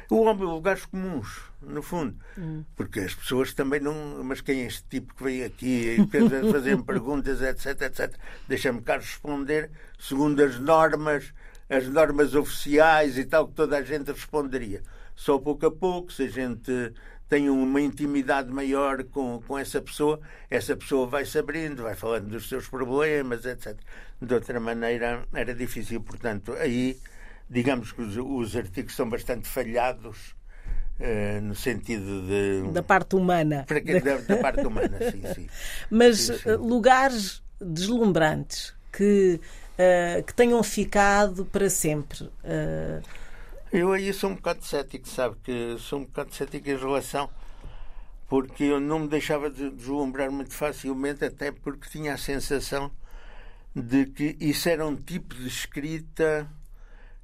O 0.09 0.25
óbvio, 0.25 0.49
lugares 0.49 0.85
comuns, 0.85 1.41
no 1.67 1.81
fundo. 1.81 2.15
Hum. 2.37 2.63
Porque 2.75 2.99
as 2.99 3.13
pessoas 3.13 3.53
também 3.53 3.79
não. 3.79 4.23
Mas 4.23 4.41
quem 4.41 4.61
é 4.61 4.67
este 4.67 4.83
tipo 4.89 5.13
que 5.15 5.23
vem 5.23 5.43
aqui 5.43 5.97
e 5.97 6.51
fazer 6.51 6.81
perguntas, 6.83 7.41
etc, 7.41 7.81
etc? 7.81 8.15
Deixa-me 8.47 8.81
cá 8.81 8.97
responder 8.97 9.71
segundo 9.99 10.43
as 10.43 10.59
normas, 10.59 11.33
as 11.69 11.87
normas 11.87 12.35
oficiais 12.35 13.17
e 13.17 13.25
tal, 13.25 13.47
que 13.47 13.53
toda 13.53 13.77
a 13.77 13.81
gente 13.81 14.11
responderia. 14.11 14.81
Só 15.15 15.37
pouco 15.37 15.65
a 15.65 15.71
pouco, 15.71 16.11
se 16.11 16.23
a 16.23 16.29
gente 16.29 16.93
tem 17.29 17.49
uma 17.49 17.81
intimidade 17.81 18.51
maior 18.51 19.03
com, 19.05 19.41
com 19.47 19.57
essa 19.57 19.81
pessoa, 19.81 20.19
essa 20.49 20.75
pessoa 20.75 21.07
vai 21.07 21.25
se 21.25 21.39
abrindo, 21.39 21.83
vai 21.83 21.95
falando 21.95 22.27
dos 22.27 22.49
seus 22.49 22.67
problemas, 22.67 23.45
etc. 23.45 23.77
De 24.21 24.33
outra 24.33 24.59
maneira, 24.59 25.25
era 25.33 25.53
difícil. 25.55 26.01
Portanto, 26.01 26.53
aí, 26.53 26.97
digamos 27.49 27.91
que 27.91 28.01
os, 28.01 28.17
os 28.17 28.55
artigos 28.55 28.95
são 28.95 29.09
bastante 29.09 29.47
falhados. 29.47 30.35
Uh, 31.05 31.41
no 31.41 31.53
sentido 31.53 32.21
de. 32.21 32.71
Da 32.71 32.81
parte 32.81 33.13
humana. 33.13 33.65
Da, 33.67 34.35
da 34.35 34.41
parte 34.41 34.65
humana, 34.65 34.97
sim, 35.11 35.21
sim. 35.35 35.49
Mas 35.91 36.19
sim, 36.19 36.37
sim. 36.37 36.55
lugares 36.55 37.43
deslumbrantes 37.59 38.73
que, 38.89 39.37
uh, 39.77 40.23
que 40.23 40.33
tenham 40.33 40.63
ficado 40.63 41.43
para 41.43 41.69
sempre. 41.69 42.23
Uh, 42.23 43.03
eu 43.73 43.91
aí 43.91 44.13
sou 44.13 44.29
um 44.29 44.35
bocado 44.35 44.63
cético, 44.63 45.09
sabe? 45.09 45.35
Que 45.43 45.75
sou 45.79 45.99
um 45.99 46.05
bocado 46.05 46.33
cético 46.33 46.69
em 46.69 46.77
relação. 46.77 47.29
Porque 48.29 48.63
eu 48.63 48.79
não 48.79 48.99
me 48.99 49.07
deixava 49.07 49.49
de 49.49 49.71
deslumbrar 49.71 50.31
muito 50.31 50.53
facilmente, 50.53 51.25
até 51.25 51.51
porque 51.51 51.89
tinha 51.89 52.13
a 52.13 52.17
sensação 52.17 52.91
de 53.75 54.05
que 54.05 54.37
isso 54.39 54.69
era 54.69 54.85
um 54.85 54.95
tipo 54.95 55.35
de 55.35 55.47
escrita 55.47 56.47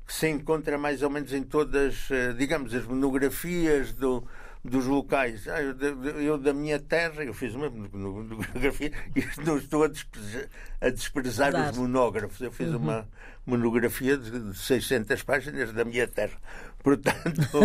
que 0.09 0.15
se 0.15 0.27
encontra 0.27 0.75
mais 0.75 1.03
ou 1.03 1.09
menos 1.11 1.31
em 1.31 1.43
todas, 1.43 2.07
eh, 2.09 2.33
digamos, 2.33 2.73
as 2.73 2.83
monografias 2.83 3.93
do, 3.93 4.27
dos 4.65 4.87
locais. 4.87 5.47
Ah, 5.47 5.61
eu, 5.61 5.75
eu, 6.19 6.35
da 6.35 6.51
minha 6.51 6.79
terra, 6.79 7.23
eu 7.23 7.31
fiz 7.31 7.53
uma 7.53 7.69
monografia 7.69 8.91
e 9.15 9.23
não 9.45 9.59
estou 9.59 9.83
a 9.83 9.87
desprezar, 9.87 10.47
a 10.81 10.89
desprezar 10.89 11.69
os 11.69 11.77
monógrafos. 11.77 12.41
Eu 12.41 12.51
fiz 12.51 12.69
uhum. 12.69 12.77
uma 12.77 13.07
monografia 13.45 14.17
de 14.17 14.57
600 14.57 15.21
páginas 15.21 15.71
da 15.73 15.85
minha 15.85 16.07
terra. 16.07 16.39
Portanto, 16.81 17.59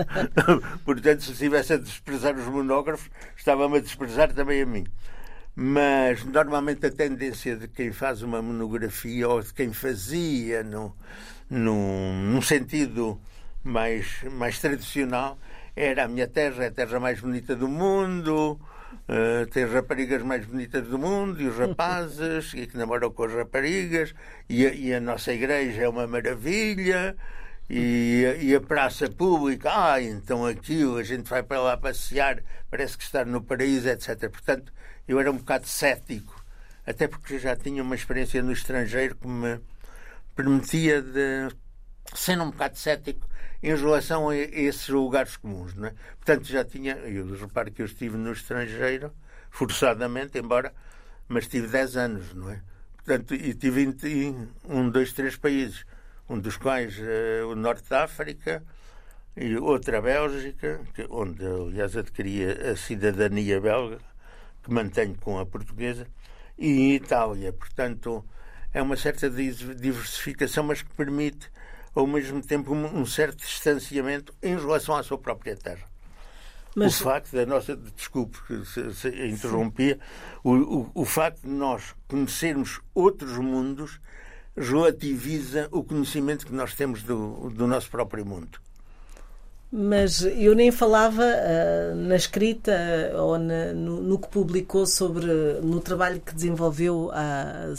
portanto, 0.86 1.22
se 1.22 1.32
estivesse 1.32 1.74
a 1.74 1.76
desprezar 1.76 2.34
os 2.34 2.46
monógrafos, 2.46 3.10
estava-me 3.36 3.76
a 3.76 3.80
desprezar 3.80 4.32
também 4.32 4.62
a 4.62 4.66
mim. 4.66 4.86
Mas 5.54 6.24
normalmente 6.24 6.86
a 6.86 6.90
tendência 6.90 7.54
de 7.54 7.68
quem 7.68 7.92
faz 7.92 8.22
uma 8.22 8.40
monografia 8.40 9.28
ou 9.28 9.42
de 9.42 9.52
quem 9.52 9.74
fazia 9.74 10.62
no, 10.62 10.96
no, 11.52 12.14
num 12.14 12.40
sentido 12.40 13.20
mais, 13.62 14.22
mais 14.32 14.58
tradicional 14.58 15.38
era 15.76 16.04
a 16.04 16.08
minha 16.08 16.26
terra, 16.26 16.64
é 16.64 16.68
a 16.68 16.70
terra 16.70 16.98
mais 16.98 17.20
bonita 17.20 17.54
do 17.54 17.68
mundo, 17.68 18.58
uh, 19.08 19.46
tem 19.50 19.64
as 19.64 19.72
raparigas 19.72 20.22
mais 20.22 20.46
bonitas 20.46 20.86
do 20.88 20.98
mundo 20.98 21.40
e 21.40 21.46
os 21.46 21.56
rapazes, 21.56 22.54
e 22.54 22.66
que 22.66 22.76
namoram 22.76 23.10
com 23.10 23.24
as 23.24 23.34
raparigas, 23.34 24.14
e 24.48 24.66
a, 24.66 24.72
e 24.72 24.94
a 24.94 25.00
nossa 25.00 25.32
igreja 25.32 25.82
é 25.82 25.88
uma 25.88 26.06
maravilha. 26.06 27.16
E, 27.70 28.24
e, 28.42 28.54
a 28.54 28.60
praça 28.60 29.08
pública, 29.08 29.70
ah, 29.72 30.02
então 30.02 30.44
aquilo, 30.44 30.96
a 30.96 31.02
gente 31.02 31.30
vai 31.30 31.42
para 31.42 31.60
lá 31.60 31.76
passear, 31.76 32.42
parece 32.70 32.98
que 32.98 33.04
está 33.04 33.24
no 33.24 33.40
paraíso, 33.42 33.88
etc. 33.88 34.28
Portanto, 34.30 34.72
eu 35.08 35.18
era 35.18 35.30
um 35.30 35.36
bocado 35.38 35.66
cético, 35.66 36.44
até 36.84 37.08
porque 37.08 37.38
já 37.38 37.56
tinha 37.56 37.82
uma 37.82 37.94
experiência 37.94 38.42
no 38.42 38.52
estrangeiro 38.52 39.14
que 39.16 39.26
me 39.26 39.58
permitia 40.34 41.02
de 41.02 41.48
ser 42.14 42.40
um 42.40 42.50
bocado 42.50 42.76
cético 42.78 43.28
em 43.62 43.74
relação 43.74 44.28
a 44.28 44.36
esses 44.36 44.88
lugares 44.88 45.36
comuns. 45.36 45.74
Não 45.74 45.88
é? 45.88 45.94
Portanto, 46.16 46.46
já 46.46 46.64
tinha. 46.64 46.94
Eu 46.94 47.26
reparo 47.36 47.70
que 47.70 47.82
eu 47.82 47.86
estive 47.86 48.16
no 48.16 48.32
estrangeiro, 48.32 49.12
forçadamente, 49.50 50.38
embora, 50.38 50.74
mas 51.28 51.46
tive 51.46 51.68
10 51.68 51.96
anos, 51.96 52.34
não 52.34 52.50
é? 52.50 52.60
Portanto, 52.96 53.34
e 53.34 53.54
tive 53.54 53.82
em 54.04 54.48
um, 54.68 54.88
dois, 54.88 55.12
três 55.12 55.36
países, 55.36 55.84
um 56.28 56.38
dos 56.38 56.56
quais 56.56 56.96
uh, 56.98 57.48
o 57.50 57.56
Norte 57.56 57.88
da 57.88 58.04
África 58.04 58.62
e 59.36 59.56
outra 59.56 59.98
a 59.98 60.02
Bélgica, 60.02 60.80
que, 60.94 61.06
onde, 61.10 61.44
aliás, 61.44 61.96
adquiri 61.96 62.44
a 62.44 62.76
cidadania 62.76 63.60
belga, 63.60 63.98
que 64.62 64.70
mantenho 64.70 65.16
com 65.16 65.38
a 65.38 65.46
portuguesa, 65.46 66.06
e 66.56 66.94
Itália. 66.94 67.52
Portanto, 67.52 68.24
é 68.72 68.82
uma 68.82 68.96
certa 68.96 69.28
diversificação, 69.28 70.64
mas 70.64 70.82
que 70.82 70.94
permite 70.94 71.50
ao 71.94 72.06
mesmo 72.06 72.40
tempo 72.42 72.74
um 72.74 73.04
certo 73.04 73.38
distanciamento 73.38 74.34
em 74.42 74.56
relação 74.56 74.96
à 74.96 75.02
sua 75.02 75.18
própria 75.18 75.56
terra. 75.56 75.92
Mas... 76.74 77.00
O 77.00 77.04
facto 77.04 77.32
da 77.32 77.44
nossa. 77.44 77.76
Desculpe 77.76 78.38
se, 78.64 78.94
se 78.94 79.08
interrompia. 79.26 79.98
O, 80.42 80.52
o, 80.52 80.90
o, 80.94 81.04
facto 81.04 81.42
de 81.42 81.50
nós 81.50 81.94
conhecermos 82.08 82.80
outros 82.94 83.36
mundos 83.36 84.00
relativiza 84.56 85.68
o 85.70 85.84
conhecimento 85.84 86.46
que 86.46 86.52
nós 86.54 86.74
temos 86.74 87.02
do, 87.02 87.50
do 87.50 87.66
nosso 87.66 87.90
próprio 87.90 88.24
mundo. 88.24 88.58
Mas 89.70 90.22
eu 90.22 90.54
nem 90.54 90.70
falava 90.70 91.22
uh, 91.22 91.94
na 91.94 92.16
escrita 92.16 92.72
ou 93.14 93.38
na, 93.38 93.72
no, 93.72 94.02
no, 94.02 94.18
que 94.18 94.28
publicou 94.28 94.86
sobre. 94.86 95.26
no 95.62 95.80
trabalho 95.80 96.20
que 96.20 96.34
desenvolveu 96.34 97.10
a 97.12 97.72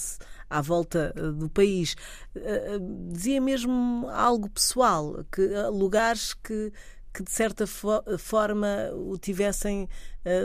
à 0.53 0.61
volta 0.61 1.13
eh, 1.15 1.21
do 1.31 1.49
país. 1.49 1.95
Eh, 2.35 2.77
dizia 3.11 3.41
mesmo 3.41 4.07
algo 4.09 4.49
pessoal, 4.49 5.25
que 5.31 5.41
eh, 5.41 5.67
lugares 5.67 6.33
que 6.33 6.71
que 7.15 7.21
de 7.21 7.31
certa 7.31 7.67
fo 7.67 8.01
forma 8.17 8.89
o 8.95 9.15
tivessem 9.19 9.87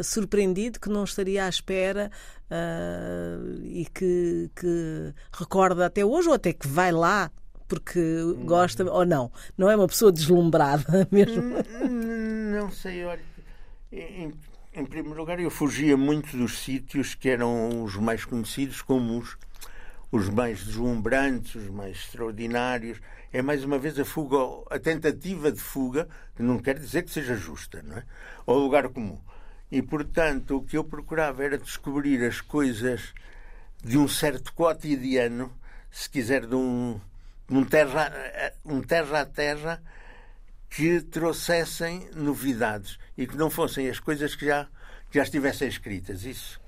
surpreendido, 0.04 0.78
que 0.78 0.90
não 0.90 1.04
estaria 1.04 1.46
à 1.46 1.48
espera 1.48 2.10
e 3.64 3.86
que, 3.86 4.50
que, 4.54 5.14
recorda 5.32 5.86
até 5.86 6.04
hoje, 6.04 6.28
ou 6.28 6.34
até 6.34 6.52
que 6.52 6.68
vai 6.68 6.92
lá 6.92 7.30
porque 7.66 7.98
hum. 7.98 8.44
gosta, 8.44 8.84
ou 8.84 9.06
não. 9.06 9.32
Não 9.56 9.70
é 9.70 9.76
uma 9.76 9.88
pessoa 9.88 10.12
deslumbrada 10.12 11.08
mesmo. 11.12 11.54
Hum, 11.82 12.50
não 12.52 12.70
sei, 12.70 13.02
olha. 13.02 13.22
Em, 13.90 14.34
em 14.74 14.84
primeiro 14.84 15.18
lugar, 15.18 15.40
eu 15.40 15.50
fugia 15.50 15.96
muito 15.96 16.36
dos 16.36 16.58
sítios 16.58 17.14
que 17.14 17.28
eram 17.28 17.82
os 17.82 17.96
mais 17.96 18.24
conhecidos 18.24 18.80
como 18.82 19.18
os 19.18 19.36
os 20.10 20.28
mais 20.28 20.64
deslumbrantes, 20.64 21.54
os 21.54 21.68
mais 21.68 21.96
extraordinários. 21.96 23.00
É 23.32 23.42
mais 23.42 23.62
uma 23.62 23.78
vez 23.78 23.98
a 23.98 24.04
fuga, 24.04 24.36
a 24.70 24.78
tentativa 24.78 25.52
de 25.52 25.60
fuga, 25.60 26.08
que 26.34 26.42
não 26.42 26.58
quer 26.58 26.78
dizer 26.78 27.02
que 27.02 27.10
seja 27.10 27.36
justa, 27.36 27.82
não 27.82 27.98
é? 27.98 28.04
Ao 28.46 28.58
lugar 28.58 28.88
comum. 28.88 29.20
E, 29.70 29.82
portanto, 29.82 30.56
o 30.56 30.62
que 30.62 30.78
eu 30.78 30.84
procurava 30.84 31.44
era 31.44 31.58
descobrir 31.58 32.24
as 32.24 32.40
coisas 32.40 33.12
de 33.84 33.98
um 33.98 34.08
certo 34.08 34.52
cotidiano, 34.54 35.52
se 35.90 36.08
quiser, 36.08 36.46
de 36.46 36.54
um, 36.54 36.98
um, 37.50 37.64
terra, 37.64 38.10
um 38.64 38.80
terra 38.80 39.20
a 39.20 39.26
terra, 39.26 39.82
que 40.70 41.00
trouxessem 41.02 42.08
novidades 42.14 42.98
e 43.16 43.26
que 43.26 43.36
não 43.36 43.50
fossem 43.50 43.88
as 43.88 44.00
coisas 44.00 44.34
que 44.34 44.46
já, 44.46 44.64
que 45.10 45.18
já 45.18 45.22
estivessem 45.22 45.68
escritas. 45.68 46.24
Isso 46.24 46.58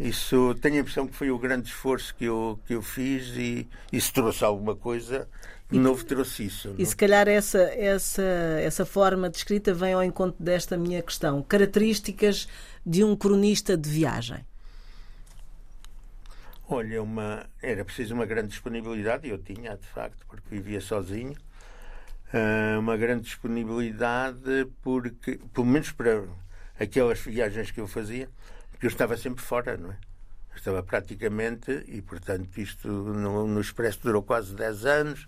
isso 0.00 0.54
tenho 0.62 0.76
a 0.76 0.78
impressão 0.78 1.06
que 1.06 1.14
foi 1.14 1.30
o 1.30 1.38
grande 1.38 1.68
esforço 1.68 2.14
que 2.14 2.24
eu, 2.24 2.58
que 2.66 2.74
eu 2.74 2.80
fiz 2.80 3.36
e, 3.36 3.68
e 3.92 4.00
se 4.00 4.10
trouxe 4.10 4.42
alguma 4.42 4.74
coisa, 4.74 5.28
de 5.70 5.78
novo 5.78 6.02
trouxe 6.06 6.46
isso. 6.46 6.74
E 6.78 6.82
não? 6.82 6.86
se 6.86 6.96
calhar 6.96 7.28
essa, 7.28 7.58
essa, 7.58 8.22
essa 8.22 8.86
forma 8.86 9.28
de 9.28 9.36
escrita 9.36 9.74
vem 9.74 9.92
ao 9.92 10.02
encontro 10.02 10.42
desta 10.42 10.74
minha 10.78 11.02
questão. 11.02 11.42
Características 11.42 12.48
de 12.84 13.04
um 13.04 13.14
cronista 13.14 13.76
de 13.76 13.90
viagem. 13.90 14.42
Olha, 16.66 17.02
uma, 17.02 17.44
era 17.60 17.84
preciso 17.84 18.14
uma 18.14 18.24
grande 18.24 18.48
disponibilidade, 18.48 19.26
e 19.26 19.30
eu 19.30 19.38
tinha, 19.38 19.76
de 19.76 19.86
facto, 19.86 20.24
porque 20.26 20.48
vivia 20.48 20.80
sozinho. 20.80 21.34
Uh, 22.32 22.78
uma 22.78 22.96
grande 22.96 23.24
disponibilidade, 23.24 24.66
porque, 24.80 25.38
pelo 25.52 25.66
menos 25.66 25.92
para 25.92 26.24
aquelas 26.78 27.20
viagens 27.20 27.70
que 27.70 27.80
eu 27.80 27.86
fazia, 27.86 28.30
porque 28.80 28.86
eu 28.86 28.92
estava 28.92 29.14
sempre 29.14 29.44
fora, 29.44 29.76
não 29.76 29.90
é? 29.90 29.98
estava 30.56 30.82
praticamente, 30.82 31.84
e 31.86 32.00
portanto 32.00 32.56
isto 32.58 32.88
no, 32.88 33.46
no 33.46 33.60
Expresso 33.60 34.00
durou 34.02 34.22
quase 34.22 34.54
10 34.54 34.86
anos, 34.86 35.26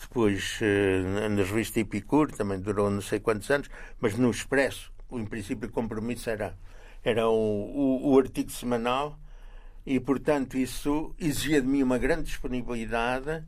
depois 0.00 0.58
eh, 0.60 1.28
na 1.28 1.44
revista 1.44 1.78
Epicur 1.78 2.32
também 2.32 2.58
durou 2.58 2.90
não 2.90 3.00
sei 3.00 3.20
quantos 3.20 3.48
anos, 3.48 3.70
mas 4.00 4.16
no 4.16 4.28
Expresso, 4.28 4.92
em 5.12 5.24
princípio, 5.24 5.68
o 5.68 5.72
compromisso 5.72 6.28
era, 6.30 6.58
era 7.04 7.28
o, 7.28 7.32
o, 7.32 8.12
o 8.12 8.18
artigo 8.18 8.50
semanal, 8.50 9.16
e 9.86 10.00
portanto 10.00 10.58
isso 10.58 11.14
exigia 11.16 11.62
de 11.62 11.68
mim 11.68 11.84
uma 11.84 11.96
grande 11.96 12.24
disponibilidade. 12.24 13.44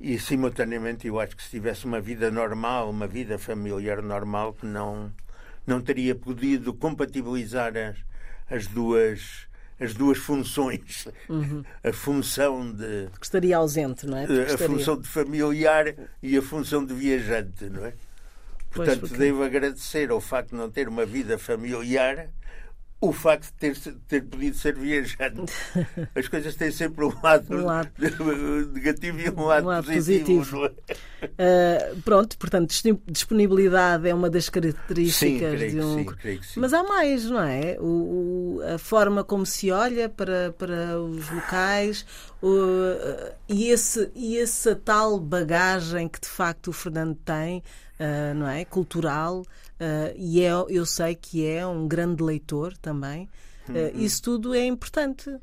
E 0.00 0.18
simultaneamente 0.18 1.06
eu 1.06 1.20
acho 1.20 1.36
que 1.36 1.42
se 1.42 1.50
tivesse 1.50 1.84
uma 1.84 2.00
vida 2.00 2.30
normal, 2.30 2.88
uma 2.88 3.06
vida 3.06 3.38
familiar 3.38 4.00
normal, 4.00 4.54
que 4.54 4.64
não, 4.64 5.12
não 5.66 5.82
teria 5.82 6.14
podido 6.14 6.72
compatibilizar 6.72 7.76
as, 7.76 7.98
as 8.50 8.66
duas 8.66 9.48
as 9.80 9.94
duas 9.94 10.18
funções. 10.18 11.08
Uhum. 11.28 11.64
A 11.82 11.92
função 11.92 12.70
de. 12.70 13.08
Que 13.18 13.24
estaria 13.24 13.56
ausente, 13.56 14.06
não 14.06 14.18
é? 14.18 14.24
A 14.24 14.58
função 14.58 15.00
de 15.00 15.08
familiar 15.08 15.94
e 16.22 16.36
a 16.36 16.42
função 16.42 16.84
de 16.84 16.92
viajante, 16.92 17.64
não 17.70 17.86
é? 17.86 17.94
Portanto, 18.70 19.00
porque... 19.00 19.16
devo 19.16 19.42
agradecer 19.42 20.10
ao 20.10 20.20
facto 20.20 20.50
de 20.50 20.56
não 20.56 20.70
ter 20.70 20.86
uma 20.86 21.06
vida 21.06 21.38
familiar 21.38 22.28
o 23.00 23.12
facto 23.12 23.46
de 23.46 23.52
ter, 23.54 23.76
ter 24.06 24.22
podido 24.24 24.56
ser 24.56 24.74
viajante. 24.74 25.52
As 26.14 26.28
coisas 26.28 26.54
têm 26.54 26.70
sempre 26.70 27.04
um 27.04 27.12
lado, 27.22 27.46
um 27.50 27.64
lado. 27.64 27.90
negativo 28.74 29.18
e 29.18 29.30
um 29.30 29.44
lado, 29.44 29.64
um 29.64 29.68
lado 29.68 29.86
positivo. 29.86 30.38
positivo. 30.38 30.66
É? 31.26 31.94
Uh, 31.94 32.02
pronto, 32.02 32.36
portanto, 32.36 32.74
disponibilidade 33.06 34.06
é 34.06 34.14
uma 34.14 34.28
das 34.28 34.50
características 34.50 35.60
sim, 35.60 35.68
de 35.70 35.80
um. 35.80 36.04
Sim, 36.20 36.40
sim. 36.42 36.60
Mas 36.60 36.74
há 36.74 36.82
mais, 36.82 37.24
não 37.24 37.42
é? 37.42 37.78
O, 37.80 38.58
o, 38.58 38.62
a 38.74 38.76
forma 38.76 39.24
como 39.24 39.46
se 39.46 39.70
olha 39.70 40.08
para, 40.08 40.52
para 40.58 41.00
os 41.00 41.30
locais 41.30 42.04
e, 43.48 43.68
esse, 43.68 44.10
e 44.14 44.38
essa 44.38 44.74
tal 44.74 45.18
bagagem 45.18 46.06
que 46.06 46.20
de 46.20 46.28
facto 46.28 46.68
o 46.68 46.72
Fernando 46.72 47.16
tem, 47.24 47.62
uh, 47.98 48.34
não 48.34 48.46
é? 48.46 48.64
Cultural. 48.64 49.42
Uh, 49.80 50.12
e 50.14 50.42
é, 50.42 50.50
eu 50.68 50.84
sei 50.84 51.14
que 51.14 51.46
é 51.46 51.66
um 51.66 51.88
grande 51.88 52.22
leitor 52.22 52.76
também. 52.76 53.30
Uh, 53.66 53.72
uhum. 53.72 53.90
Isso 53.94 54.22
tudo 54.22 54.54
é 54.54 54.66
importante. 54.66 55.34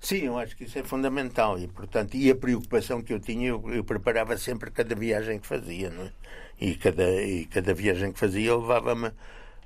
Sim, 0.00 0.26
eu 0.26 0.38
acho 0.38 0.56
que 0.56 0.64
isso 0.64 0.78
é 0.78 0.84
fundamental 0.84 1.58
e, 1.58 1.66
portanto, 1.66 2.14
e 2.14 2.30
a 2.30 2.34
preocupação 2.36 3.02
que 3.02 3.12
eu 3.12 3.18
tinha, 3.18 3.48
eu, 3.48 3.62
eu 3.68 3.82
preparava 3.82 4.38
sempre 4.38 4.70
cada 4.70 4.94
viagem 4.94 5.40
que 5.40 5.46
fazia, 5.46 5.90
não 5.90 6.04
é? 6.04 6.12
E 6.60 6.74
cada, 6.76 7.22
e 7.22 7.46
cada 7.46 7.74
viagem 7.74 8.12
que 8.12 8.18
fazia 8.18 8.56
levava-me, 8.56 9.10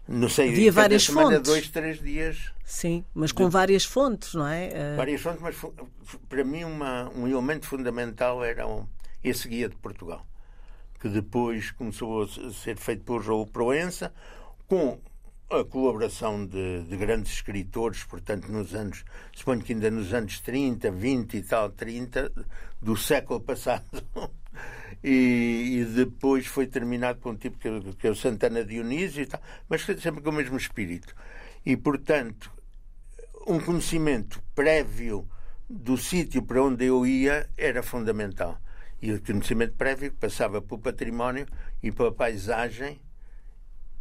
não 0.09 0.29
sei, 0.29 0.49
Havia 0.49 0.73
várias 0.73 1.05
semana, 1.05 1.37
fontes. 1.37 1.53
dois, 1.53 1.69
três 1.69 2.01
dias. 2.01 2.53
Sim, 2.65 3.05
mas 3.15 3.31
com 3.31 3.45
de... 3.45 3.51
várias 3.51 3.85
fontes, 3.85 4.35
não 4.35 4.47
é? 4.49 4.69
Uh... 4.69 4.97
Várias 4.97 5.21
fontes, 5.21 5.41
mas 5.43 5.57
para 6.29 6.45
mim 6.45 6.65
uma, 6.65 7.11
um 7.15 7.29
elemento 7.29 7.67
fundamental 7.67 8.43
era 8.43 8.67
um, 8.67 8.87
esse 9.23 9.47
guia 9.47 9.69
de 9.69 9.77
Portugal 9.77 10.27
que 11.05 11.09
depois 11.11 11.71
começou 11.71 12.23
a 12.23 12.51
ser 12.51 12.79
feito 12.79 13.05
por 13.05 13.23
Raul 13.23 13.47
Proença, 13.47 14.11
com 14.67 14.99
a 15.51 15.63
colaboração 15.63 16.47
de, 16.47 16.83
de, 16.85 16.97
grandes 16.97 17.31
escritores, 17.31 18.05
portanto, 18.05 18.51
nos 18.51 18.75
anos, 18.75 19.05
suponho 19.37 19.61
que 19.61 19.75
ainda 19.75 19.91
nos 19.91 20.15
anos 20.15 20.41
30, 20.41 20.91
20 20.91 21.37
e 21.37 21.43
tal, 21.43 21.69
30 21.69 22.33
do 22.81 22.97
século 22.97 23.39
passado. 23.39 23.85
e, 25.05 25.81
e, 25.81 25.85
depois 25.85 26.47
foi 26.47 26.67
terminado 26.67 27.19
por 27.19 27.33
um 27.33 27.37
tipo 27.37 27.59
que, 27.59 27.69
que 27.97 28.07
é 28.07 28.11
o 28.11 28.17
Santana 28.17 28.65
Dionísio 28.65 29.25
e 29.25 29.27
tal, 29.27 29.43
mas 29.69 29.83
sempre 29.83 30.23
com 30.23 30.31
o 30.31 30.33
mesmo 30.33 30.57
espírito. 30.57 31.15
E, 31.67 31.77
portanto, 31.77 32.51
um 33.47 33.61
conhecimento 33.61 34.43
prévio 34.55 35.29
do 35.69 35.99
sítio 35.99 36.43
para 36.43 36.63
onde 36.63 36.87
eu 36.87 37.07
ia 37.07 37.47
era 37.59 37.83
fundamental 37.83 38.59
e 39.05 39.13
o 39.13 39.21
conhecimento 39.21 39.75
prévio 39.75 40.11
passava 40.15 40.63
pelo 40.63 40.81
património 40.81 41.47
e 41.83 41.93
pela 41.93 42.11
paisagem 42.11 42.99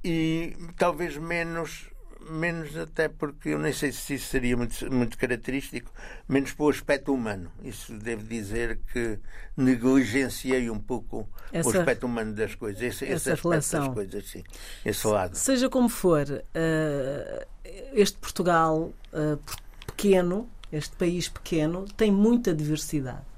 e 0.01 0.55
talvez 0.77 1.17
menos 1.17 1.89
menos 2.29 2.77
até 2.77 3.09
porque 3.09 3.49
eu 3.49 3.59
nem 3.59 3.73
sei 3.73 3.91
se 3.91 4.13
isso 4.13 4.27
seria 4.29 4.55
muito, 4.55 4.89
muito 4.89 5.17
característico, 5.17 5.91
menos 6.25 6.53
para 6.53 6.63
o 6.63 6.69
aspecto 6.69 7.13
humano. 7.13 7.51
Isso 7.61 7.91
devo 7.97 8.23
dizer 8.23 8.79
que 8.93 9.19
negligenciei 9.57 10.69
um 10.69 10.79
pouco 10.79 11.27
essa, 11.51 11.67
o 11.67 11.77
aspecto 11.77 12.05
humano 12.05 12.33
das 12.33 12.55
coisas, 12.55 12.81
esse, 12.81 13.03
esse 13.03 13.29
aspecto 13.29 13.49
relação. 13.49 13.87
das 13.87 13.93
coisas, 13.93 14.29
sim, 14.29 14.41
esse 14.85 15.05
lado. 15.05 15.35
Seja 15.35 15.69
como 15.69 15.89
for, 15.89 16.25
uh, 16.29 17.45
este 17.91 18.17
Portugal 18.19 18.93
uh, 19.11 19.37
pequeno, 19.85 20.49
este 20.71 20.95
país 20.95 21.27
pequeno, 21.27 21.83
tem 21.97 22.09
muita 22.09 22.53
diversidade. 22.53 23.32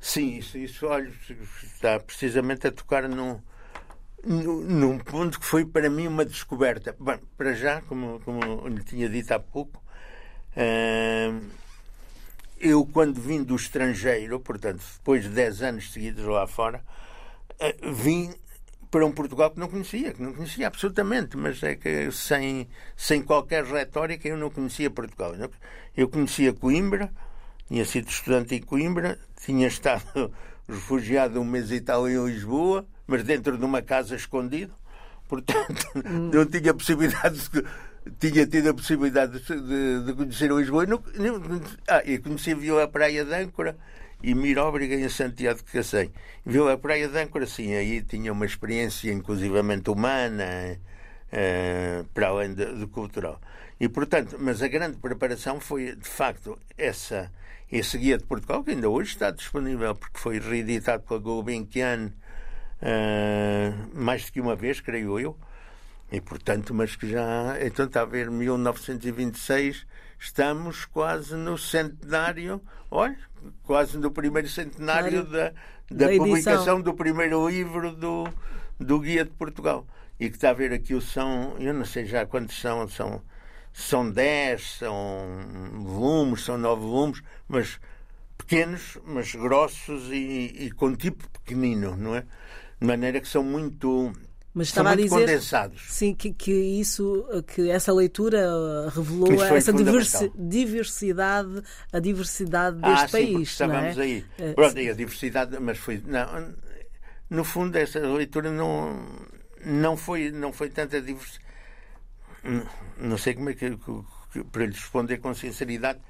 Sim, 0.00 0.36
isso, 0.38 0.56
isso 0.58 0.86
olha, 0.86 1.12
está 1.62 1.98
precisamente 1.98 2.66
a 2.66 2.72
tocar 2.72 3.08
num, 3.08 3.40
num 4.24 4.98
ponto 4.98 5.38
que 5.40 5.46
foi 5.46 5.64
para 5.64 5.90
mim 5.90 6.06
uma 6.06 6.24
descoberta. 6.24 6.94
Bem, 6.98 7.18
para 7.36 7.52
já, 7.54 7.80
como, 7.82 8.20
como 8.20 8.68
lhe 8.68 8.82
tinha 8.84 9.08
dito 9.08 9.32
há 9.32 9.38
pouco, 9.38 9.82
uh, 10.56 11.46
eu 12.60 12.86
quando 12.86 13.20
vim 13.20 13.42
do 13.42 13.56
estrangeiro, 13.56 14.38
portanto, 14.40 14.84
depois 14.94 15.24
de 15.24 15.30
10 15.30 15.62
anos 15.62 15.92
seguidos 15.92 16.24
lá 16.24 16.46
fora, 16.46 16.82
uh, 17.60 17.92
vim 17.92 18.32
para 18.90 19.04
um 19.04 19.12
Portugal 19.12 19.50
que 19.50 19.60
não 19.60 19.68
conhecia, 19.68 20.14
que 20.14 20.22
não 20.22 20.32
conhecia 20.32 20.66
absolutamente, 20.66 21.36
mas 21.36 21.62
é 21.62 21.74
que 21.74 22.10
sem, 22.10 22.68
sem 22.96 23.22
qualquer 23.22 23.64
retórica 23.64 24.28
eu 24.28 24.36
não 24.36 24.50
conhecia 24.50 24.90
Portugal. 24.90 25.34
Eu 25.96 26.08
conhecia 26.08 26.52
Coimbra, 26.52 27.12
tinha 27.68 27.84
sido 27.84 28.08
estudante 28.08 28.54
em 28.54 28.62
Coimbra, 28.62 29.18
tinha 29.44 29.68
estado 29.68 30.32
refugiado 30.68 31.40
um 31.40 31.44
mês 31.44 31.70
e 31.70 31.80
tal 31.80 32.08
em 32.08 32.24
Lisboa, 32.24 32.86
mas 33.06 33.22
dentro 33.22 33.56
de 33.56 33.64
uma 33.64 33.82
casa 33.82 34.16
escondido. 34.16 34.72
Portanto, 35.28 35.86
hum. 35.94 36.30
não 36.32 36.46
tinha 36.46 36.72
possibilidade 36.72 37.38
de, 37.50 37.64
tinha 38.18 38.46
tido 38.46 38.70
a 38.70 38.74
possibilidade 38.74 39.38
de, 39.40 40.04
de 40.04 40.12
conhecer 40.14 40.50
Lisboa. 40.50 40.86
Não, 40.86 41.02
não, 41.14 41.60
ah, 41.86 42.02
e 42.04 42.18
conheci 42.18 42.54
Vila 42.54 42.88
Praia 42.88 43.24
de 43.24 43.34
Âncora 43.34 43.76
e 44.22 44.34
Miróbriga 44.34 44.94
em 44.94 45.08
Santiago 45.08 45.58
de 45.58 45.70
Cacém. 45.70 46.10
Vila 46.44 46.78
Praia 46.78 47.08
de 47.08 47.18
Âncora, 47.18 47.46
sim, 47.46 47.74
aí 47.74 48.02
tinha 48.02 48.32
uma 48.32 48.46
experiência 48.46 49.12
inclusivamente 49.12 49.90
humana, 49.90 50.78
uh, 51.32 52.04
para 52.14 52.28
além 52.28 52.54
de, 52.54 52.74
de 52.74 52.86
cultural. 52.86 53.40
E, 53.78 53.88
portanto, 53.88 54.36
mas 54.40 54.62
a 54.62 54.68
grande 54.68 54.96
preparação 54.96 55.60
foi, 55.60 55.94
de 55.94 56.08
facto, 56.08 56.58
essa 56.76 57.30
esse 57.70 57.98
guia 57.98 58.16
de 58.16 58.24
Portugal, 58.24 58.64
que 58.64 58.70
ainda 58.70 58.88
hoje 58.88 59.10
está 59.10 59.30
disponível, 59.30 59.94
porque 59.94 60.18
foi 60.18 60.38
reeditado 60.38 61.02
pela 61.02 61.20
Gulbenkian 61.20 62.12
uh, 62.82 63.90
mais 63.94 64.24
do 64.24 64.32
que 64.32 64.40
uma 64.40 64.56
vez, 64.56 64.80
creio 64.80 65.18
eu. 65.20 65.36
E, 66.10 66.20
portanto, 66.20 66.72
mas 66.72 66.96
que 66.96 67.08
já. 67.08 67.56
Então 67.60 67.84
está 67.84 68.00
a 68.00 68.06
ver, 68.06 68.30
1926, 68.30 69.86
estamos 70.18 70.86
quase 70.86 71.34
no 71.36 71.58
centenário, 71.58 72.62
olha, 72.90 73.18
quase 73.62 73.98
no 73.98 74.10
primeiro 74.10 74.48
centenário 74.48 75.24
da, 75.24 75.50
da, 75.90 76.06
da 76.06 76.16
publicação 76.16 76.80
do 76.80 76.94
primeiro 76.94 77.46
livro 77.46 77.92
do, 77.92 78.26
do 78.80 79.00
Guia 79.00 79.24
de 79.24 79.30
Portugal. 79.32 79.86
E 80.18 80.30
que 80.30 80.36
está 80.36 80.50
a 80.50 80.54
ver 80.54 80.72
aqui 80.72 80.98
são, 81.00 81.54
eu 81.58 81.74
não 81.74 81.84
sei 81.84 82.06
já 82.06 82.24
quantos 82.24 82.58
são, 82.58 82.88
são 82.88 83.22
são 83.78 84.10
10, 84.10 84.78
são 84.80 85.28
volumes, 85.84 86.44
são 86.44 86.58
9 86.58 86.82
volumes, 86.82 87.22
mas 87.46 87.78
pequenos, 88.36 88.98
mas 89.06 89.32
grossos 89.32 90.10
e, 90.10 90.66
e, 90.66 90.70
com 90.72 90.96
tipo 90.96 91.28
pequenino, 91.30 91.96
não 91.96 92.16
é? 92.16 92.24
De 92.80 92.86
maneira 92.86 93.20
que 93.20 93.28
são 93.28 93.44
muito. 93.44 94.12
Mas 94.52 94.68
estava 94.68 94.90
a 94.90 94.96
dizer 94.96 95.10
condensados. 95.10 95.84
sim 95.88 96.12
que, 96.12 96.32
que 96.32 96.50
isso 96.50 97.24
que 97.54 97.70
essa 97.70 97.92
leitura 97.92 98.90
revelou 98.90 99.44
essa 99.54 99.72
diversi 99.72 100.32
diversidade 100.34 101.62
a 101.92 102.00
diversidade 102.00 102.80
deste 102.80 103.04
ah, 103.04 103.08
país 103.08 103.36
sim, 103.36 103.42
estávamos 103.42 103.98
é? 103.98 104.02
aí 104.02 104.24
é, 104.38 104.52
Pronto, 104.54 104.76
a 104.76 104.92
diversidade 104.92 105.60
mas 105.60 105.78
foi 105.78 106.02
não, 106.04 106.54
no 107.30 107.44
fundo 107.44 107.76
essa 107.76 108.00
leitura 108.00 108.50
não 108.50 109.06
não 109.64 109.96
foi 109.96 110.32
não 110.32 110.52
foi 110.52 110.70
tanta 110.70 111.00
diversidade 111.00 111.47
não 112.98 113.18
sei 113.18 113.34
como 113.34 113.50
é 113.50 113.54
que, 113.54 113.76
que, 113.76 114.44
para 114.44 114.66
lhe 114.66 114.72
responder 114.72 115.18
com 115.18 115.34
sinceridade, 115.34 116.00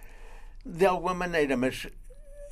de 0.65 0.87
alguma 0.87 1.15
maneira, 1.15 1.57
mas 1.57 1.87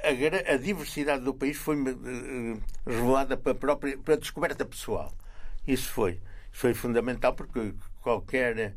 a, 0.02 0.52
a 0.52 0.56
diversidade 0.56 1.24
do 1.24 1.34
país 1.34 1.56
foi 1.56 1.76
uh, 1.76 2.62
revelada 2.86 3.36
para 3.36 3.54
própria 3.54 3.98
para 3.98 4.14
a 4.14 4.18
descoberta 4.18 4.64
pessoal. 4.64 5.12
Isso 5.66 5.90
foi. 5.90 6.20
Foi 6.52 6.74
fundamental 6.74 7.34
porque 7.34 7.74
qualquer 8.00 8.74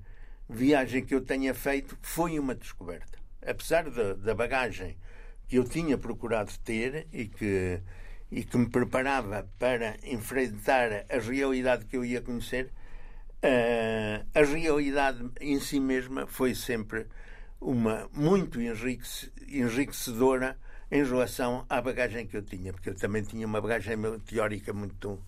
viagem 0.49 1.05
que 1.05 1.13
eu 1.13 1.21
tenha 1.21 1.53
feito 1.53 1.97
foi 2.01 2.39
uma 2.39 2.55
descoberta. 2.55 3.19
Apesar 3.45 3.89
da, 3.89 4.13
da 4.13 4.33
bagagem 4.33 4.97
que 5.47 5.57
eu 5.57 5.63
tinha 5.63 5.97
procurado 5.97 6.51
ter 6.63 7.07
e 7.13 7.27
que, 7.27 7.79
e 8.31 8.43
que 8.43 8.57
me 8.57 8.69
preparava 8.69 9.47
para 9.57 9.95
enfrentar 10.03 11.05
a 11.09 11.19
realidade 11.19 11.85
que 11.85 11.95
eu 11.95 12.03
ia 12.03 12.21
conhecer, 12.21 12.71
Uh, 13.41 14.25
a 14.35 14.43
realidade 14.43 15.29
em 15.39 15.59
si 15.59 15.79
mesma 15.79 16.27
foi 16.27 16.53
sempre 16.53 17.07
uma 17.61 18.09
muito 18.13 18.59
enriquecedora 18.61 20.57
em 20.91 21.03
relação 21.03 21.65
à 21.69 21.81
bagagem 21.81 22.27
que 22.27 22.35
eu 22.35 22.41
tinha, 22.41 22.73
porque 22.73 22.89
eu 22.89 22.95
também 22.95 23.23
tinha 23.23 23.45
uma 23.47 23.61
bagagem 23.61 23.97
teórica 24.25 24.73
muito 24.73 25.21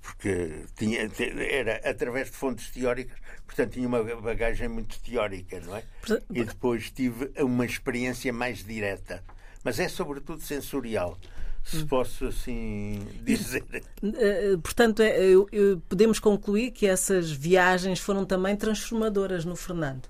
porque 0.00 0.64
tinha, 0.76 1.10
era 1.50 1.88
através 1.88 2.30
de 2.30 2.36
fontes 2.36 2.70
teóricas, 2.70 3.18
portanto 3.44 3.72
tinha 3.72 3.86
uma 3.86 4.02
bagagem 4.20 4.68
muito 4.68 4.98
teórica, 5.00 5.60
não 5.60 5.76
é? 5.76 5.84
E 6.30 6.44
depois 6.44 6.90
tive 6.90 7.30
uma 7.38 7.66
experiência 7.66 8.32
mais 8.32 8.64
direta, 8.64 9.22
mas 9.62 9.78
é 9.78 9.88
sobretudo 9.88 10.40
sensorial 10.40 11.18
se 11.66 11.84
posso 11.84 12.26
assim 12.26 13.04
dizer. 13.22 13.64
Eh, 14.02 14.56
portanto, 14.62 15.02
é, 15.02 15.18
podemos 15.88 16.20
concluir 16.20 16.70
que 16.70 16.86
essas 16.86 17.30
viagens 17.32 17.98
foram 17.98 18.24
também 18.24 18.54
transformadoras 18.54 19.44
no 19.44 19.56
Fernando. 19.56 20.08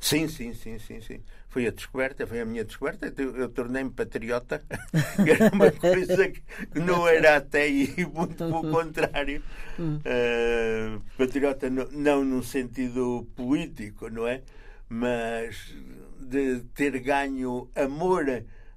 Sim, 0.00 0.28
sim, 0.28 0.54
sim, 0.54 0.78
sim, 0.78 1.00
sim. 1.02 1.20
Foi 1.48 1.66
a 1.66 1.70
descoberta, 1.70 2.26
foi 2.26 2.40
a 2.40 2.44
minha 2.44 2.64
descoberta. 2.64 3.12
Eu, 3.18 3.36
eu 3.36 3.48
tornei-me 3.50 3.90
patriota, 3.90 4.64
que 5.22 5.30
era 5.30 5.54
uma 5.54 5.70
coisa 5.70 6.28
que 6.28 6.42
não 6.74 7.06
era 7.06 7.36
até 7.36 7.68
e 7.68 8.06
muito 8.06 8.36
pelo 8.36 8.70
contrário. 8.70 9.42
Uh, 9.78 11.02
patriota 11.18 11.68
não, 11.68 11.86
não 11.92 12.24
no 12.24 12.42
sentido 12.42 13.28
político, 13.36 14.08
não 14.08 14.26
é? 14.26 14.42
Mas 14.88 15.74
de 16.18 16.60
ter 16.74 16.98
ganho 17.00 17.68
amor, 17.74 18.24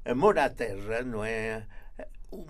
amor 0.05 0.37
à 0.37 0.49
terra, 0.49 1.01
não 1.03 1.23
é? 1.23 1.63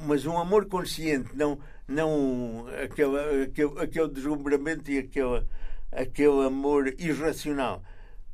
Mas 0.05 0.25
um 0.25 0.37
amor 0.37 0.65
consciente, 0.65 1.35
não, 1.35 1.59
não 1.87 2.65
aquele, 2.83 3.43
aquele, 3.43 3.79
aquele 3.79 4.07
deslumbramento 4.09 4.91
e 4.91 4.99
aquele, 4.99 5.45
aquele 5.91 6.45
amor 6.45 6.93
irracional 6.99 7.83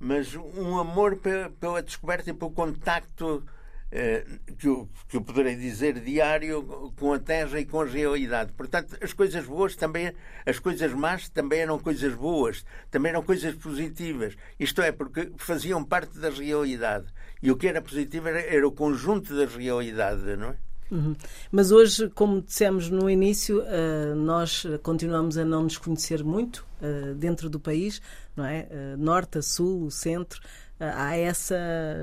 mas 0.03 0.35
um 0.35 0.77
amor 0.77 1.17
pela 1.59 1.81
descoberta 1.81 2.29
e 2.29 2.33
pelo 2.33 2.51
contacto 2.51 3.41
eh, 3.89 4.25
que, 4.57 4.67
eu, 4.67 4.89
que 5.07 5.15
eu 5.15 5.21
poderei 5.21 5.55
dizer 5.55 5.97
diário 6.01 6.91
com 6.99 7.13
a 7.13 7.19
terra 7.19 7.57
e 7.57 7.65
com 7.65 7.79
a 7.79 7.85
realidade. 7.85 8.51
Portanto, 8.51 8.97
as 9.01 9.13
coisas 9.13 9.45
boas 9.45 9.77
também, 9.77 10.13
as 10.45 10.59
coisas 10.59 10.91
más 10.93 11.29
também 11.29 11.61
eram 11.61 11.79
coisas 11.79 12.13
boas, 12.15 12.65
também 12.91 13.11
eram 13.11 13.23
coisas 13.23 13.55
positivas. 13.55 14.35
Isto 14.59 14.81
é, 14.81 14.91
porque 14.91 15.31
faziam 15.37 15.85
parte 15.85 16.19
da 16.19 16.29
realidade. 16.29 17.05
E 17.41 17.49
o 17.49 17.55
que 17.55 17.67
era 17.67 17.81
positivo 17.81 18.27
era, 18.27 18.41
era 18.41 18.67
o 18.67 18.73
conjunto 18.73 19.33
da 19.33 19.45
realidade, 19.45 20.35
não 20.35 20.49
é? 20.49 20.57
Uhum. 20.91 21.15
Mas 21.51 21.71
hoje, 21.71 22.09
como 22.09 22.41
dissemos 22.41 22.89
no 22.89 23.09
início, 23.09 23.61
uh, 23.61 24.15
nós 24.15 24.65
continuamos 24.83 25.37
a 25.37 25.45
não 25.45 25.63
nos 25.63 25.77
conhecer 25.77 26.23
muito 26.23 26.65
uh, 26.81 27.15
dentro 27.15 27.49
do 27.49 27.59
país, 27.59 28.01
não 28.35 28.45
é? 28.45 28.67
Uh, 28.69 28.97
norte 28.97 29.39
a 29.39 29.41
sul, 29.41 29.85
o 29.85 29.91
centro, 29.91 30.41
há 30.79 31.15
essa 31.15 31.55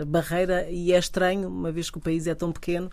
barreira 0.06 0.68
e 0.70 0.92
é 0.92 0.98
estranho, 0.98 1.48
uma 1.48 1.70
vez 1.70 1.90
que 1.90 1.98
o 1.98 2.00
país 2.00 2.26
é 2.26 2.34
tão 2.34 2.50
pequeno, 2.50 2.90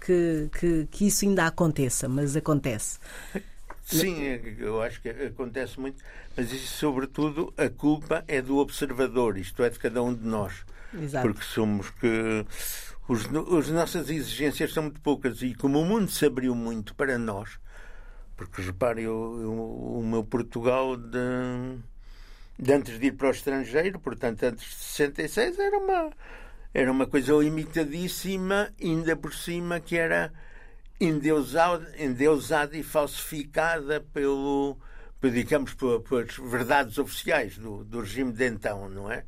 que, 0.00 0.48
que, 0.58 0.88
que 0.90 1.06
isso 1.06 1.24
ainda 1.24 1.46
aconteça, 1.46 2.08
mas 2.08 2.36
acontece. 2.36 2.98
Sim, 3.84 4.16
eu 4.58 4.82
acho 4.82 5.00
que 5.00 5.08
acontece 5.08 5.78
muito, 5.78 6.02
mas 6.36 6.52
isso, 6.52 6.76
sobretudo, 6.76 7.52
a 7.56 7.68
culpa 7.68 8.24
é 8.26 8.42
do 8.42 8.56
observador, 8.56 9.38
isto 9.38 9.62
é, 9.62 9.70
de 9.70 9.78
cada 9.78 10.02
um 10.02 10.12
de 10.12 10.26
nós. 10.26 10.64
Exato. 10.92 11.26
Porque 11.26 11.44
somos 11.44 11.90
que 11.90 12.44
os, 13.08 13.24
as 13.26 13.68
nossas 13.68 14.10
exigências 14.10 14.72
são 14.72 14.84
muito 14.84 15.00
poucas 15.00 15.42
e 15.42 15.54
como 15.54 15.80
o 15.80 15.84
mundo 15.84 16.10
se 16.10 16.26
abriu 16.26 16.54
muito 16.54 16.94
para 16.94 17.16
nós, 17.18 17.58
porque 18.36 18.60
repare, 18.62 19.02
eu, 19.02 19.38
eu, 19.40 19.52
o 19.52 20.04
meu 20.04 20.24
Portugal 20.24 20.96
de, 20.96 21.78
de, 22.58 22.72
antes 22.72 22.98
de 22.98 23.06
ir 23.06 23.12
para 23.12 23.28
o 23.28 23.30
estrangeiro, 23.30 24.00
portanto 24.00 24.42
antes 24.42 24.64
de 24.64 24.74
66, 24.74 25.58
era 25.58 25.78
uma, 25.78 26.10
era 26.74 26.90
uma 26.90 27.06
coisa 27.06 27.32
limitadíssima, 27.34 28.72
ainda 28.82 29.16
por 29.16 29.32
cima 29.32 29.78
que 29.78 29.96
era 29.96 30.32
endeusada, 31.00 31.92
endeusada 31.98 32.76
e 32.76 32.82
falsificada 32.82 34.00
pelo, 34.12 34.76
digamos, 35.22 35.74
pelas 35.74 36.36
verdades 36.36 36.98
oficiais 36.98 37.56
do, 37.56 37.84
do 37.84 38.00
regime 38.00 38.32
de 38.32 38.48
então, 38.48 38.88
não 38.88 39.10
é? 39.10 39.24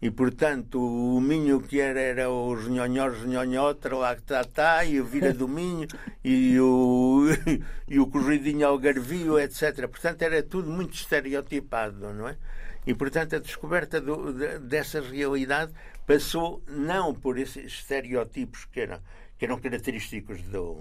E 0.00 0.10
portanto 0.10 0.78
o 0.78 1.20
Minho 1.20 1.60
que 1.60 1.80
era 1.80 2.00
era 2.00 2.30
os 2.30 2.68
nhonhós 2.68 3.24
nhonhotra 3.24 3.96
lá 3.96 4.14
que 4.14 4.22
está 4.22 4.44
tá, 4.44 4.84
e 4.84 5.00
o 5.00 5.04
Vira 5.04 5.32
do 5.32 5.48
Minho 5.48 5.88
e 6.22 6.58
o, 6.60 7.24
e 7.88 7.98
o 7.98 8.06
Corridinho 8.06 8.66
Algarvio, 8.66 9.38
etc. 9.38 9.88
Portanto 9.88 10.22
era 10.22 10.42
tudo 10.42 10.70
muito 10.70 10.94
estereotipado, 10.94 12.12
não 12.12 12.28
é? 12.28 12.36
E 12.86 12.94
portanto 12.94 13.36
a 13.36 13.38
descoberta 13.38 14.00
do, 14.00 14.32
dessa 14.60 15.00
realidade 15.00 15.72
passou 16.06 16.62
não 16.68 17.14
por 17.14 17.38
esses 17.38 17.64
estereotipos 17.64 18.66
que 18.66 18.80
eram, 18.80 19.00
que 19.38 19.44
eram 19.44 19.58
característicos 19.58 20.42
do. 20.42 20.76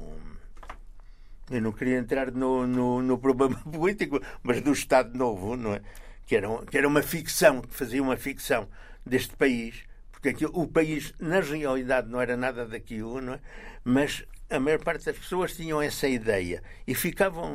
Eu 1.50 1.62
não 1.62 1.72
queria 1.72 1.98
entrar 1.98 2.32
no, 2.32 2.68
no, 2.68 3.02
no 3.02 3.18
problema 3.18 3.56
político, 3.72 4.22
mas 4.44 4.62
do 4.62 4.72
Estado 4.72 5.18
Novo, 5.18 5.56
não 5.56 5.74
é? 5.74 5.82
Que 6.26 6.36
era, 6.36 6.48
que 6.66 6.78
era 6.78 6.88
uma 6.88 7.02
ficção, 7.02 7.62
que 7.62 7.74
fazia 7.74 8.02
uma 8.02 8.18
ficção 8.18 8.68
deste 9.06 9.36
país, 9.36 9.84
porque 10.12 10.30
aquilo, 10.30 10.52
o 10.54 10.68
país, 10.68 11.14
na 11.20 11.40
realidade, 11.40 12.10
não 12.10 12.20
era 12.20 12.36
nada 12.36 12.66
daquilo, 12.66 13.22
não 13.22 13.34
é? 13.34 13.40
mas 13.84 14.26
a 14.50 14.60
maior 14.60 14.80
parte 14.80 15.06
das 15.06 15.18
pessoas 15.18 15.56
tinham 15.56 15.82
essa 15.82 16.08
ideia 16.08 16.62
e 16.88 16.94
ficavam 16.94 17.52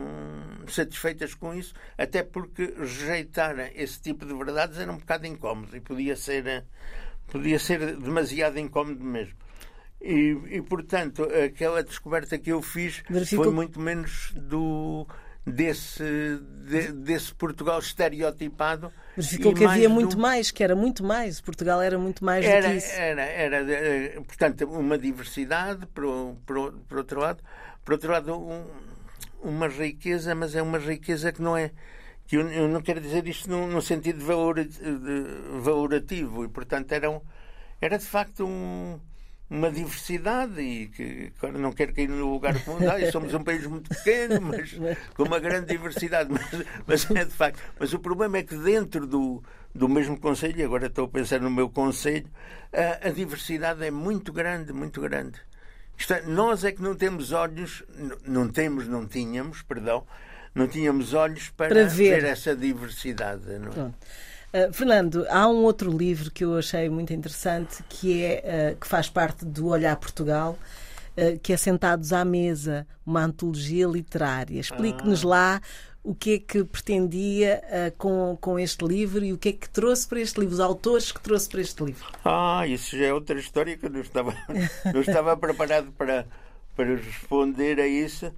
satisfeitas 0.69 1.35
com 1.35 1.55
isso, 1.55 1.75
até 1.97 2.23
porque 2.23 2.75
rejeitar 2.77 3.59
esse 3.75 4.01
tipo 4.01 4.27
de 4.27 4.35
verdades 4.35 4.79
era 4.79 4.91
um 4.91 4.99
bocado 4.99 5.27
incómodo 5.27 5.77
e 5.77 5.81
podia 5.81 6.17
ser, 6.17 6.65
podia 7.29 7.59
ser 7.59 7.97
demasiado 7.97 8.59
incómodo 8.59 9.05
mesmo. 9.05 9.35
E, 10.01 10.37
e 10.49 10.63
portanto, 10.63 11.29
aquela 11.45 11.83
descoberta 11.83 12.39
que 12.39 12.51
eu 12.51 12.63
fiz 12.63 13.03
foi 13.29 13.51
muito 13.53 13.79
menos 13.79 14.33
do 14.35 15.07
desse, 15.47 16.03
de, 16.67 16.93
desse 16.93 17.35
Portugal 17.35 17.79
estereotipado. 17.79 18.93
Ficou 19.23 19.55
que 19.55 19.65
havia 19.65 19.89
muito 19.89 20.17
do... 20.17 20.23
mais, 20.23 20.51
que 20.51 20.63
era 20.63 20.75
muito 20.75 21.05
mais, 21.05 21.41
Portugal 21.41 21.81
era 21.81 21.99
muito 21.99 22.25
mais 22.25 22.45
era, 22.45 22.69
do 22.69 22.73
que 22.73 22.79
isso. 22.79 22.95
Era, 22.95 23.23
era, 23.23 23.57
era 23.57 24.21
portanto, 24.23 24.65
uma 24.67 24.99
diversidade, 24.99 25.87
por, 25.87 26.37
por, 26.47 26.73
por 26.89 26.99
outro 26.99 27.21
lado, 27.21 27.43
por 27.85 27.93
outro 27.95 28.13
lado, 28.13 28.35
um, 28.35 28.65
uma 29.43 29.69
riqueza, 29.69 30.35
mas 30.35 30.55
é 30.55 30.63
uma 30.63 30.79
riqueza 30.79 31.33
que 31.33 31.43
não 31.43 31.57
é. 31.57 31.71
Que 32.27 32.37
eu, 32.37 32.69
não 32.69 32.81
quero 32.81 33.01
dizer 33.01 33.27
isto 33.27 33.51
no, 33.51 33.67
no 33.67 33.83
sentido 33.83 34.25
valor, 34.25 34.57
valorativo, 35.63 36.45
e 36.45 36.49
portanto 36.49 36.93
era, 36.93 37.11
um, 37.11 37.21
era 37.81 37.99
de 37.99 38.05
facto 38.05 38.47
um 38.47 39.01
uma 39.51 39.69
diversidade 39.69 40.61
e 40.61 40.87
que 40.87 41.33
agora 41.37 41.59
não 41.59 41.73
quero 41.73 41.93
cair 41.93 42.09
no 42.09 42.33
lugar 42.33 42.57
comum, 42.65 42.79
ah, 42.89 43.11
somos 43.11 43.35
um 43.35 43.43
país 43.43 43.67
muito 43.67 43.89
pequeno, 43.89 44.41
mas 44.41 44.71
com 45.15 45.25
uma 45.25 45.41
grande 45.41 45.67
diversidade, 45.67 46.31
mas, 46.31 46.65
mas 46.87 47.11
é 47.11 47.25
de 47.25 47.33
facto. 47.33 47.61
Mas 47.79 47.93
o 47.93 47.99
problema 47.99 48.39
é 48.39 48.45
que 48.45 48.55
dentro 48.55 49.09
do, 49.09 49.43
do 49.75 49.89
mesmo 49.89 50.19
Conselho, 50.21 50.65
agora 50.65 50.87
estou 50.87 51.07
a 51.07 51.09
pensar 51.09 51.41
no 51.41 51.51
meu 51.51 51.69
Conselho, 51.69 52.31
a, 52.73 53.09
a 53.09 53.11
diversidade 53.11 53.85
é 53.85 53.91
muito 53.91 54.33
grande, 54.33 54.73
muito 54.73 55.01
grande. 55.01 55.41
Isto 55.99 56.15
é, 56.15 56.23
nós 56.23 56.65
é 56.65 56.71
que 56.71 56.81
não 56.81 56.95
temos 56.95 57.33
olhos, 57.33 57.83
não 58.25 58.49
temos, 58.49 58.87
não 58.87 59.07
tínhamos, 59.07 59.63
perdão, 59.63 60.07
não 60.55 60.69
tínhamos 60.69 61.13
olhos 61.13 61.51
para, 61.51 61.69
para 61.69 61.85
ver. 61.85 62.23
ver. 62.23 62.25
essa 62.25 62.55
diversidade. 62.55 63.47
Não 63.59 63.87
é? 63.87 63.93
Uh, 64.53 64.73
Fernando, 64.73 65.25
há 65.29 65.47
um 65.47 65.63
outro 65.63 65.97
livro 65.97 66.29
que 66.29 66.45
eu 66.45 66.59
achei 66.59 66.89
muito 66.89 67.13
interessante 67.13 67.85
que 67.89 68.25
é 68.25 68.73
uh, 68.73 68.81
que 68.81 68.87
faz 68.87 69.09
parte 69.09 69.45
do 69.45 69.69
Olhar 69.69 69.95
Portugal, 69.97 70.59
uh, 71.17 71.39
que 71.39 71.53
é 71.53 71.57
Sentados 71.57 72.13
à 72.13 72.25
Mesa, 72.25 72.85
uma 73.07 73.23
antologia 73.23 73.87
literária. 73.87 74.59
Explique-nos 74.59 75.25
ah. 75.25 75.29
lá 75.29 75.61
o 76.03 76.15
que 76.17 76.35
é 76.35 76.39
que 76.39 76.65
pretendia 76.65 77.63
com, 77.99 78.37
com 78.41 78.59
este 78.59 78.83
livro 78.87 79.23
e 79.23 79.35
o 79.35 79.39
que 79.39 79.51
é 79.51 79.53
que 79.53 79.69
trouxe 79.69 80.09
para 80.09 80.19
este 80.19 80.41
livro, 80.41 80.55
os 80.55 80.61
autores 80.61 81.13
que 81.13 81.21
trouxe 81.21 81.47
para 81.47 81.61
este 81.61 81.85
livro. 81.85 82.07
Ah, 82.25 82.67
isso 82.67 82.97
já 82.97 83.05
é 83.05 83.13
outra 83.13 83.39
história 83.39 83.77
que 83.77 83.85
eu 83.85 83.91
não 83.91 84.01
estava, 84.01 84.35
não 84.95 85.03
estava 85.03 85.37
preparado 85.37 85.93
para, 85.93 86.27
para 86.75 86.97
responder 86.97 87.79
a 87.79 87.87
isso, 87.87 88.33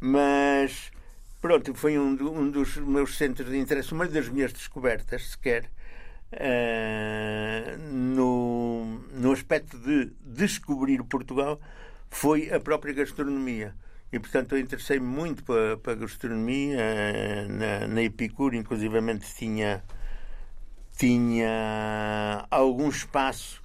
mas 0.00 0.92
Pronto, 1.40 1.72
foi 1.74 1.96
um, 1.96 2.10
um 2.10 2.50
dos 2.50 2.76
meus 2.78 3.16
centros 3.16 3.48
de 3.48 3.56
interesse, 3.56 3.92
uma 3.92 4.08
das 4.08 4.28
minhas 4.28 4.52
descobertas, 4.52 5.30
sequer, 5.30 5.70
uh, 6.32 7.78
no, 7.92 9.00
no 9.12 9.30
aspecto 9.30 9.78
de 9.78 10.10
descobrir 10.20 11.00
Portugal, 11.04 11.60
foi 12.10 12.52
a 12.52 12.58
própria 12.58 12.92
gastronomia. 12.92 13.72
E, 14.12 14.18
portanto, 14.18 14.56
eu 14.56 14.58
interessei-me 14.58 15.06
muito 15.06 15.44
para, 15.44 15.76
para 15.76 15.92
a 15.92 15.96
gastronomia. 15.96 17.46
Na, 17.48 17.86
na 17.86 18.02
Epicuro, 18.02 18.56
inclusivamente, 18.56 19.32
tinha, 19.34 19.84
tinha 20.96 22.46
algum 22.50 22.88
espaço 22.88 23.62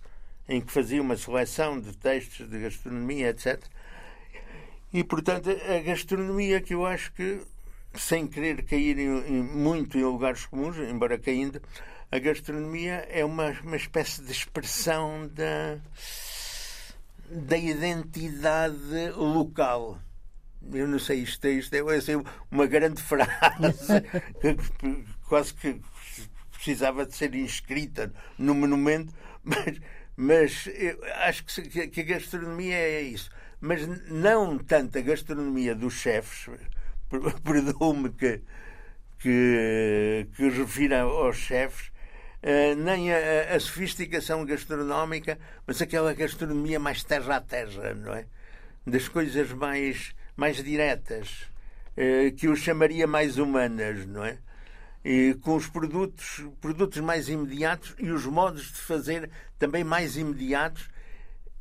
em 0.47 0.61
que 0.61 0.71
fazia 0.71 1.01
uma 1.01 1.15
seleção 1.15 1.79
de 1.79 1.95
textos 1.97 2.47
de 2.49 2.59
gastronomia, 2.59 3.29
etc. 3.29 3.63
E, 4.93 5.03
portanto, 5.03 5.49
a 5.49 5.81
gastronomia 5.81 6.61
que 6.61 6.73
eu 6.73 6.85
acho 6.85 7.11
que 7.13 7.41
sem 7.95 8.27
querer 8.27 8.63
cair 8.63 8.97
em, 8.97 9.17
em, 9.27 9.43
muito 9.43 9.97
em 9.97 10.03
lugares 10.03 10.45
comuns, 10.45 10.77
embora 10.77 11.17
caindo, 11.17 11.61
a 12.11 12.19
gastronomia 12.19 13.07
é 13.09 13.23
uma, 13.25 13.49
uma 13.63 13.75
espécie 13.75 14.21
de 14.21 14.31
expressão 14.31 15.27
da, 15.27 15.79
da 17.29 17.57
identidade 17.57 19.09
local. 19.15 19.99
Eu 20.71 20.87
não 20.87 20.99
sei, 20.99 21.19
isto, 21.19 21.45
isto 21.47 21.73
é 21.73 21.79
assim, 21.95 22.23
uma 22.49 22.65
grande 22.65 23.01
frase, 23.03 24.03
quase 25.27 25.53
que 25.53 25.81
precisava 26.51 27.05
de 27.05 27.15
ser 27.15 27.35
inscrita 27.35 28.13
no 28.37 28.55
monumento, 28.55 29.13
mas, 29.43 29.81
mas 30.15 30.69
acho 31.25 31.43
que, 31.43 31.87
que 31.87 32.01
a 32.01 32.03
gastronomia 32.03 32.77
é 32.77 33.01
isso. 33.01 33.29
Mas 33.59 33.87
não 34.09 34.57
tanto 34.57 34.97
a 34.97 35.01
gastronomia 35.01 35.73
dos 35.73 35.93
chefes, 35.93 36.47
perdoe-me 37.43 38.09
que, 38.09 38.41
que, 39.19 40.27
que 40.35 40.49
refira 40.49 41.01
aos 41.01 41.37
chefes, 41.37 41.93
Uh, 42.43 42.75
nem 42.75 43.09
a, 43.09 43.55
a, 43.55 43.59
sofisticação 43.61 44.43
gastronómica, 44.43 45.39
mas 45.65 45.81
aquela 45.81 46.13
gastronomia 46.13 46.77
mais 46.77 47.01
terra 47.01 47.37
a 47.37 47.39
terra, 47.39 47.93
não 47.93 48.13
é? 48.13 48.25
Das 48.85 49.07
coisas 49.07 49.53
mais, 49.53 50.13
mais 50.35 50.61
diretas, 50.61 51.43
uh, 51.95 52.35
que 52.35 52.47
eu 52.47 52.55
chamaria 52.57 53.07
mais 53.07 53.37
humanas, 53.37 54.05
não 54.05 54.25
é? 54.25 54.39
E 55.05 55.35
com 55.35 55.55
os 55.55 55.67
produtos, 55.67 56.45
produtos 56.59 56.99
mais 56.99 57.29
imediatos 57.29 57.95
e 57.97 58.11
os 58.11 58.25
modos 58.25 58.73
de 58.73 58.79
fazer 58.79 59.29
também 59.57 59.85
mais 59.85 60.17
imediatos 60.17 60.89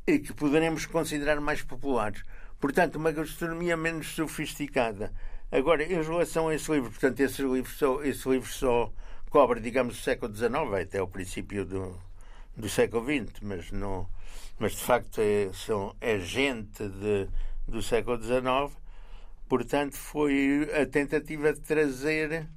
e 0.05 0.19
que 0.19 0.33
poderemos 0.33 0.85
considerar 0.85 1.39
mais 1.39 1.61
populares. 1.61 2.23
Portanto, 2.59 2.97
uma 2.97 3.13
gastronomia 3.13 3.77
menos 3.77 4.07
sofisticada. 4.07 5.13
Agora, 5.53 5.83
em 5.83 6.01
relação 6.01 6.47
a 6.47 6.55
esse 6.55 6.71
livro, 6.71 6.89
portanto, 6.89 7.19
esse 7.19 7.43
livro 7.43 7.71
só, 7.71 8.03
esse 8.03 8.27
livro 8.27 8.51
só 8.51 8.91
cobre, 9.29 9.59
digamos, 9.59 9.99
o 9.99 10.01
século 10.01 10.35
XIX 10.35 10.51
até 10.81 10.99
o 10.99 11.07
princípio 11.07 11.63
do, 11.63 11.95
do 12.57 12.67
século 12.67 13.05
XX, 13.05 13.39
mas, 13.43 13.71
não, 13.71 14.09
mas 14.57 14.71
de 14.71 14.81
facto 14.83 15.21
é, 15.21 15.51
são, 15.53 15.95
é 16.01 16.17
gente 16.17 16.89
de, 16.89 17.27
do 17.67 17.83
século 17.83 18.19
XIX. 18.19 18.75
Portanto, 19.47 19.95
foi 19.95 20.67
a 20.73 20.87
tentativa 20.87 21.53
de 21.53 21.59
trazer. 21.59 22.47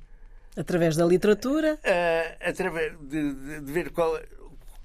Através 0.56 0.96
da 0.96 1.04
literatura? 1.04 1.74
Uh, 1.74 2.48
através 2.48 2.98
de, 2.98 3.34
de, 3.34 3.60
de 3.60 3.72
ver 3.72 3.90
qual, 3.90 4.18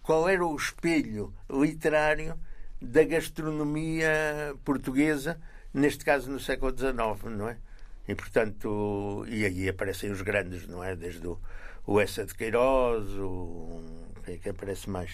qual 0.03 0.28
era 0.28 0.45
o 0.45 0.53
espelho 0.53 1.34
literário 1.49 2.38
da 2.82 3.05
gastronomia 3.05 4.53
portuguesa, 4.66 5.39
neste 5.74 6.03
caso 6.03 6.30
no 6.30 6.41
século 6.41 6.78
XIX, 6.78 7.38
não 7.38 7.47
é? 7.47 7.57
E, 8.08 8.16
portanto, 8.16 9.26
e 9.28 9.45
aí 9.45 9.70
aparecem 9.70 10.12
os 10.12 10.22
grandes, 10.22 10.68
não 10.68 10.84
é? 10.84 10.95
Desde 10.95 11.26
o, 11.26 11.39
o 11.86 11.99
Essa 11.99 12.26
de 12.26 12.34
Queiroz, 12.34 13.08
o. 13.12 13.82
Quem 14.26 14.36
é 14.36 14.38
que 14.38 14.49
aparece 14.49 14.89
mais? 14.89 15.12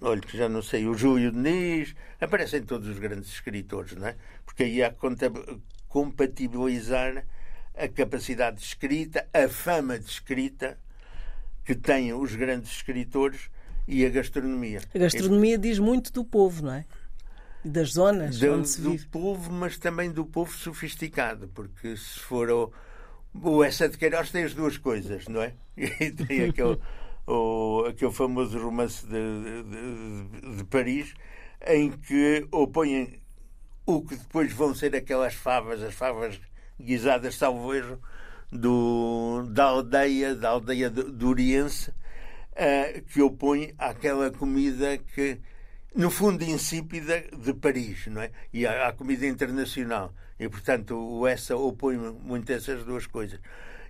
Olha, 0.00 0.20
que 0.20 0.36
já 0.36 0.48
não 0.48 0.60
sei, 0.60 0.86
o 0.86 0.94
Júlio 0.94 1.30
Diniz, 1.30 1.94
aparecem 2.20 2.62
todos 2.62 2.88
os 2.88 2.98
grandes 2.98 3.30
escritores, 3.30 3.94
não 3.94 4.08
é? 4.08 4.16
Porque 4.44 4.64
aí 4.64 4.82
há 4.82 4.90
que 4.90 4.98
compatibilizar 5.88 7.24
a 7.76 7.88
capacidade 7.88 8.56
de 8.58 8.64
escrita, 8.64 9.26
a 9.32 9.48
fama 9.48 9.98
de 9.98 10.06
escrita 10.06 10.78
que 11.64 11.74
têm 11.74 12.12
os 12.12 12.34
grandes 12.34 12.70
escritores 12.72 13.48
e 13.86 14.04
a 14.04 14.08
gastronomia. 14.10 14.80
A 14.94 14.98
gastronomia 14.98 15.56
diz 15.56 15.78
muito 15.78 16.12
do 16.12 16.24
povo, 16.24 16.64
não 16.64 16.74
é? 16.74 16.84
Das 17.64 17.92
zonas 17.92 18.38
do, 18.38 18.52
onde 18.52 18.68
se 18.68 18.80
vive. 18.80 19.04
Do 19.04 19.08
povo, 19.08 19.52
mas 19.52 19.78
também 19.78 20.10
do 20.10 20.24
povo 20.24 20.52
sofisticado, 20.52 21.48
porque 21.48 21.96
se 21.96 22.20
for 22.20 22.50
o, 22.50 22.72
o 23.32 23.64
Essa 23.64 23.88
de 23.88 23.96
Queiroz 23.96 24.30
tem 24.30 24.44
as 24.44 24.54
duas 24.54 24.76
coisas, 24.76 25.26
não 25.28 25.42
é? 25.42 25.54
E 25.76 26.10
tem 26.10 26.44
aquele, 26.44 26.78
o, 27.26 27.84
aquele 27.88 28.12
famoso 28.12 28.58
romance 28.58 29.06
de, 29.06 29.12
de, 29.12 30.56
de, 30.56 30.64
Paris 30.64 31.14
em 31.66 31.90
que 31.90 32.46
opõem 32.52 33.18
o 33.86 34.02
que 34.02 34.16
depois 34.16 34.52
vão 34.52 34.74
ser 34.74 34.94
aquelas 34.94 35.34
favas, 35.34 35.82
as 35.82 35.94
favas 35.94 36.40
guisadas, 36.78 37.36
salvo 37.36 37.74
erro, 37.74 37.98
do, 38.52 39.46
da 39.50 39.64
aldeia, 39.64 40.34
da 40.34 40.50
aldeia 40.50 40.90
do 40.90 41.28
Oriense, 41.28 41.90
uh, 41.90 43.02
que 43.06 43.20
opõe 43.20 43.74
àquela 43.78 44.30
comida 44.30 44.98
que, 44.98 45.38
no 45.94 46.10
fundo, 46.10 46.42
insípida 46.42 47.24
de 47.36 47.54
Paris, 47.54 48.06
não 48.08 48.22
é? 48.22 48.30
E 48.52 48.66
à, 48.66 48.88
à 48.88 48.92
comida 48.92 49.26
internacional. 49.26 50.12
E, 50.38 50.48
portanto, 50.48 50.96
o 50.96 51.26
Essa 51.26 51.56
opõe 51.56 51.96
muito 51.96 52.50
essas 52.52 52.84
duas 52.84 53.06
coisas. 53.06 53.38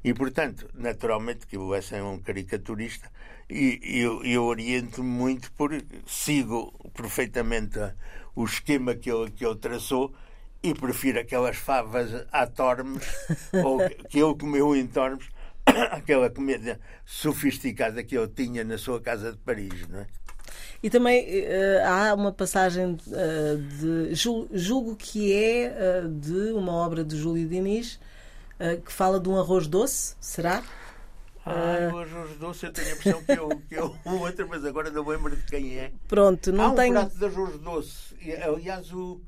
E, 0.03 0.13
portanto, 0.13 0.69
naturalmente 0.75 1.47
que 1.47 1.57
o 1.57 1.75
Essa 1.75 1.97
é 1.97 2.03
um 2.03 2.19
caricaturista 2.19 3.11
e 3.49 3.79
eu, 4.01 4.25
eu 4.25 4.45
oriento 4.45 5.03
muito 5.03 5.53
por 5.53 5.71
sigo 6.07 6.73
perfeitamente 6.95 7.79
o 8.35 8.45
esquema 8.45 8.95
que 8.95 9.11
ele, 9.11 9.31
que 9.31 9.45
ele 9.45 9.57
traçou 9.57 10.15
e 10.63 10.75
prefiro 10.75 11.21
aquelas 11.21 11.57
favas 11.57 12.27
a 12.33 12.47
tormes 12.47 13.05
ou 13.65 13.79
que 14.09 14.19
ele 14.19 14.35
comeu 14.35 14.75
em 14.75 14.87
tormes 14.87 15.29
aquela 15.91 16.31
comida 16.31 16.81
sofisticada 17.05 18.03
que 18.03 18.17
eu 18.17 18.27
tinha 18.27 18.65
na 18.65 18.79
sua 18.79 19.01
casa 19.01 19.33
de 19.33 19.39
Paris, 19.39 19.87
não 19.89 20.01
é? 20.01 20.07
E 20.85 20.91
também 20.91 21.24
uh, 21.24 21.87
há 21.87 22.12
uma 22.12 22.30
passagem 22.30 22.93
uh, 22.93 23.57
de. 23.57 24.14
Julgo 24.53 24.95
que 24.95 25.32
é 25.32 26.03
uh, 26.05 26.09
de 26.11 26.53
uma 26.53 26.72
obra 26.72 27.03
de 27.03 27.16
Júlio 27.16 27.49
Diniz 27.49 27.99
que 28.85 28.93
fala 28.93 29.18
de 29.18 29.28
um 29.28 29.39
arroz 29.39 29.66
doce, 29.66 30.14
será? 30.20 30.62
Ah, 31.45 31.91
o 31.93 31.99
arroz 31.99 32.37
doce, 32.39 32.66
eu 32.66 32.72
tenho 32.72 32.89
a 32.89 32.93
impressão 32.93 33.22
que 33.24 33.32
eu, 33.32 33.49
que 33.68 33.74
eu 33.74 33.97
o 34.05 34.20
outro, 34.20 34.49
mas 34.49 34.64
agora 34.64 34.91
não 34.91 35.07
lembro 35.07 35.35
de 35.35 35.43
quem 35.43 35.76
é. 35.76 35.91
Pronto, 36.07 36.53
não 36.53 36.64
há 36.64 36.68
um 36.68 36.74
tenho. 36.74 36.93
prato 36.93 37.18
de 37.18 37.24
arroz 37.24 37.59
doce. 37.59 38.14
Aliás, 38.43 38.93
o 38.93 39.20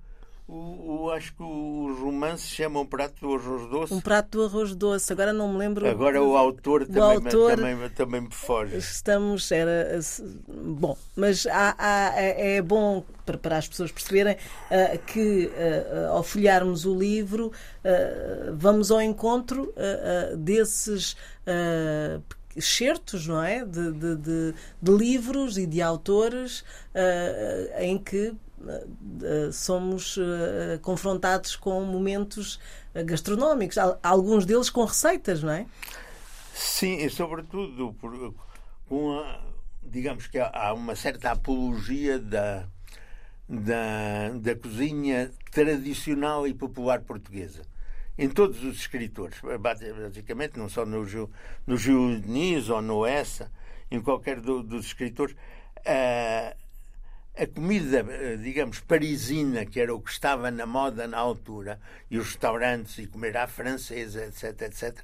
o, 0.49 1.05
o, 1.05 1.11
acho 1.11 1.34
que 1.34 1.42
os 1.42 1.99
romances 1.99 2.49
chamam 2.49 2.82
um 2.82 2.86
prato 2.86 3.20
do 3.20 3.34
arroz 3.34 3.68
doce. 3.68 3.94
Um 3.94 4.01
prato 4.01 4.38
do 4.38 4.44
arroz 4.44 4.74
doce, 4.76 5.12
agora 5.12 5.32
não 5.32 5.53
me 5.53 5.59
lembro. 5.59 5.88
Agora 5.88 6.22
o 6.22 6.36
autor, 6.36 6.86
também, 6.86 7.03
autor 7.03 7.57
também, 7.57 7.90
também 7.90 8.20
me 8.20 8.32
foge. 8.32 8.76
Estamos, 8.76 9.51
era. 9.51 9.99
Bom, 10.49 10.97
mas 11.16 11.47
há, 11.47 11.74
há, 11.76 12.20
é, 12.20 12.57
é 12.57 12.62
bom 12.62 13.05
para, 13.24 13.36
para 13.36 13.57
as 13.57 13.66
pessoas 13.66 13.90
perceberem 13.90 14.34
uh, 14.34 14.99
que 15.07 15.47
uh, 15.47 16.12
ao 16.12 16.22
folhearmos 16.22 16.86
o 16.86 16.97
livro 16.97 17.49
uh, 17.49 18.55
vamos 18.57 18.92
ao 18.92 19.03
encontro 19.03 19.74
desses 20.38 21.16
excertos, 22.57 23.26
não 23.26 23.42
é? 23.42 23.64
De, 23.64 23.92
de, 23.92 24.16
de, 24.16 24.55
de, 24.80 24.92
livros 24.92 25.59
e 25.59 25.66
de 25.66 25.82
autores 25.82 26.61
uh, 26.61 27.80
em 27.80 27.99
que 27.99 28.34
somos 29.52 30.16
uh, 30.16 30.78
confrontados 30.82 31.57
com 31.57 31.82
momentos 31.84 32.59
gastronómicos, 33.04 33.76
alguns 34.02 34.46
deles 34.46 34.70
com 34.70 34.84
receitas, 34.84 35.42
não 35.42 35.52
é? 35.52 35.66
Sim, 36.54 36.96
e 37.04 37.11
sobretudo 37.11 37.94
por, 38.00 38.34
com 38.88 39.18
a, 39.18 39.40
digamos 39.82 40.26
que 40.26 40.38
há 40.38 40.72
uma 40.72 40.96
certa 40.96 41.32
apologia 41.32 42.18
da, 42.18 42.66
da, 43.48 44.30
da 44.34 44.57
cozinha 44.57 45.30
tradicional 45.50 46.46
e 46.46 46.54
popular 46.54 47.02
portuguesa 47.02 47.62
em 48.18 48.28
todos 48.28 48.64
os 48.64 48.76
escritores, 48.76 49.36
basicamente, 49.61 50.59
não 50.59 50.68
só 50.68 50.86
no, 50.86 51.04
no 51.66 51.76
Gil 51.76 52.18
Diniz 52.20 52.70
ou 52.70 52.80
no 52.80 53.04
Essa, 53.04 53.52
em 53.90 54.00
qualquer 54.00 54.40
do, 54.40 54.62
dos 54.62 54.86
escritores, 54.86 55.36
a, 55.84 56.57
a 57.37 57.47
comida, 57.47 58.05
digamos, 58.43 58.80
parisina, 58.80 59.66
que 59.66 59.78
era 59.78 59.95
o 59.95 60.01
que 60.01 60.11
estava 60.11 60.51
na 60.51 60.64
moda 60.64 61.07
na 61.07 61.18
altura, 61.18 61.78
e 62.11 62.18
os 62.18 62.28
restaurantes 62.28 62.99
e 62.99 63.07
comer 63.07 63.37
à 63.37 63.47
francesa, 63.47 64.24
etc., 64.24 64.62
etc., 64.62 64.99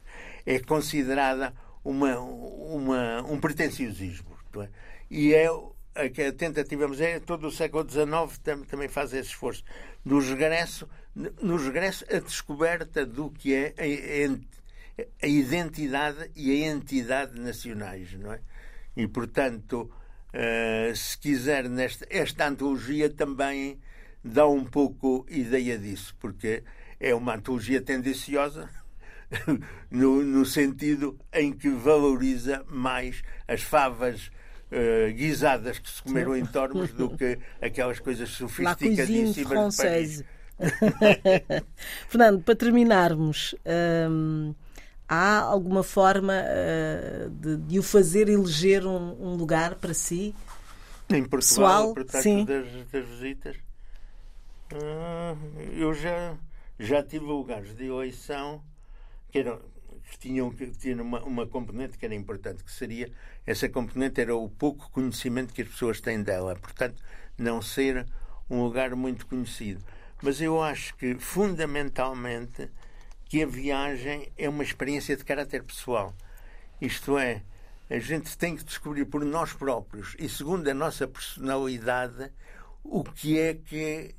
é 0.47 0.59
considerada 0.59 1.55
uma, 1.85 2.19
uma, 2.19 3.23
um 3.23 3.39
pretenciosismo. 3.39 4.33
É? 4.57 4.69
E 5.11 5.35
é 5.35 5.47
a, 5.47 6.05
a 6.05 6.33
tentativa, 6.33 6.89
mas 6.89 7.01
é 7.01 7.21
todo 7.21 7.49
o 7.49 7.51
século 7.51 7.89
XIX 7.89 8.39
também 8.67 8.89
faz 8.89 9.13
esse 9.13 9.29
esforço. 9.29 9.63
No 10.05 10.19
regresso, 10.19 10.89
no 11.15 11.57
regresso 11.57 12.05
a 12.11 12.19
descoberta 12.19 13.05
do 13.05 13.31
que 13.31 13.55
é 13.55 13.75
a, 13.79 15.25
a 15.25 15.29
identidade 15.29 16.31
e 16.35 16.51
a 16.51 16.71
entidade 16.71 17.39
nacionais, 17.39 18.13
não 18.15 18.33
é? 18.33 18.41
E, 18.97 19.07
portanto, 19.07 19.91
uh, 20.35 20.97
se 20.97 21.19
quiser, 21.19 21.69
nesta, 21.69 22.07
esta 22.11 22.47
antologia 22.47 23.09
também 23.11 23.79
dá 24.25 24.47
um 24.47 24.65
pouco 24.65 25.27
ideia 25.29 25.79
disso, 25.79 26.15
porque 26.21 26.63
é 27.01 27.15
uma 27.15 27.35
antologia 27.35 27.81
tendenciosa, 27.81 28.69
no, 29.91 30.23
no, 30.23 30.45
sentido 30.45 31.19
em 31.33 31.53
que 31.53 31.69
valoriza 31.71 32.65
mais 32.69 33.23
as 33.49 33.63
favas 33.63 34.31
uh, 34.71 35.13
guisadas 35.13 35.79
que 35.79 35.91
se 35.91 36.03
comeram 36.03 36.37
em 36.37 36.45
tornos 36.45 36.93
do 36.93 37.17
que 37.17 37.39
aquelas 37.61 37.99
coisas 37.99 38.29
sofisticadíssimas 38.37 39.77
de 39.77 39.83
Paris. 39.83 40.25
Fernando, 42.09 42.43
para 42.43 42.55
terminarmos, 42.55 43.55
hum, 44.09 44.55
há 45.13 45.41
alguma 45.41 45.83
forma 45.83 46.33
uh, 46.33 47.29
de, 47.29 47.57
de, 47.59 47.79
o 47.79 47.83
fazer 47.83 48.31
eleger 48.31 48.87
um, 48.87 49.13
um, 49.21 49.35
lugar 49.35 49.75
para 49.75 49.93
si? 49.93 50.35
Em 51.11 51.23
Portugal, 51.23 51.93
pessoal, 51.93 52.23
sim. 52.23 52.47
Das, 52.47 52.67
das 52.91 53.07
visitas? 53.07 53.57
Uh, 54.73 55.37
eu 55.75 55.93
já, 55.93 56.35
já 56.79 57.03
tive 57.03 57.27
lugares 57.27 57.77
de 57.77 57.85
eleição 57.85 58.63
que 59.31 59.41
eram 59.41 59.61
que 60.11 60.19
tinham 60.19 60.51
que 60.51 60.67
tinham 60.71 61.03
uma, 61.03 61.23
uma 61.23 61.47
componente 61.47 61.99
que 61.99 62.07
era 62.07 62.15
importante, 62.15 62.65
que 62.65 62.73
seria 62.73 63.13
essa 63.47 63.69
componente 63.69 64.19
era 64.19 64.35
o 64.35 64.49
pouco 64.49 64.91
conhecimento 64.91 65.53
que 65.53 65.61
as 65.61 65.69
pessoas 65.69 66.01
têm 66.01 66.23
dela, 66.23 66.57
portanto 66.57 67.03
não 67.37 67.61
ser 67.61 68.07
um 68.49 68.63
lugar 68.63 68.95
muito 68.95 69.27
conhecido. 69.27 69.85
Mas 70.23 70.41
eu 70.41 70.63
acho 70.63 70.95
que 70.97 71.15
fundamentalmente 71.17 72.71
que 73.33 73.43
a 73.43 73.47
viagem 73.47 74.31
é 74.37 74.47
uma 74.47 74.63
experiência 74.63 75.17
de 75.17 75.25
caráter 75.25 75.63
pessoal. 75.63 76.15
Isto 76.79 77.17
é, 77.17 77.43
a 77.89 77.99
gente 77.99 78.37
tem 78.37 78.55
que 78.55 78.63
descobrir 78.63 79.07
por 79.07 79.25
nós 79.25 79.55
próprios 79.55 80.15
e 80.19 80.29
segundo 80.29 80.69
a 80.69 80.75
nossa 80.75 81.09
personalidade 81.09 82.31
o 82.85 83.03
que 83.03 83.41
é 83.41 83.55
que 83.55 84.15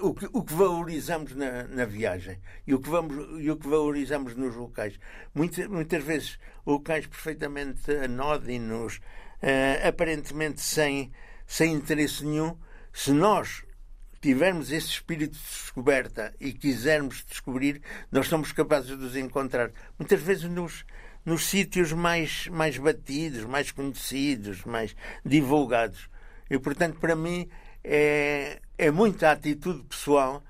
o 0.00 0.14
que, 0.14 0.28
o 0.32 0.44
que 0.44 0.54
valorizamos 0.54 1.34
na, 1.34 1.64
na, 1.64 1.84
viagem 1.84 2.38
e 2.64 2.72
o 2.72 2.78
que, 2.78 2.88
vamos, 2.88 3.42
e 3.42 3.50
o 3.50 3.56
que 3.56 3.66
valorizamos 3.66 4.36
nos 4.36 4.54
locais. 4.54 4.96
Muitas, 5.34 5.66
muitas 5.66 6.04
vezes 6.04 6.38
locais 6.64 7.04
perfeitamente 7.04 7.90
anódinos, 7.90 8.98
uh, 9.42 9.88
aparentemente 9.88 10.60
sem, 10.60 11.10
sem 11.48 11.72
interesse 11.74 12.24
nenhum, 12.24 12.56
se 12.92 13.10
nós 13.10 13.64
tivermos 14.22 14.70
esse 14.70 14.86
espírito 14.86 15.36
de 15.36 15.42
descoberta 15.42 16.32
e 16.40 16.52
quisermos 16.52 17.24
descobrir, 17.28 17.82
nós 18.10 18.28
somos 18.28 18.52
capazes 18.52 18.96
de 18.96 19.04
os 19.04 19.16
encontrar. 19.16 19.72
Muitas 19.98 20.22
vezes 20.22 20.44
nos, 20.44 20.84
nos 21.24 21.44
sítios 21.44 21.92
mais, 21.92 22.46
mais 22.46 22.78
batidos, 22.78 23.44
mais 23.44 23.72
conhecidos, 23.72 24.64
mais 24.64 24.94
divulgados. 25.24 26.08
E, 26.48 26.56
portanto, 26.58 27.00
para 27.00 27.16
mim, 27.16 27.48
é, 27.82 28.60
é 28.78 28.90
muita 28.92 29.32
atitude 29.32 29.82
pessoal 29.82 30.42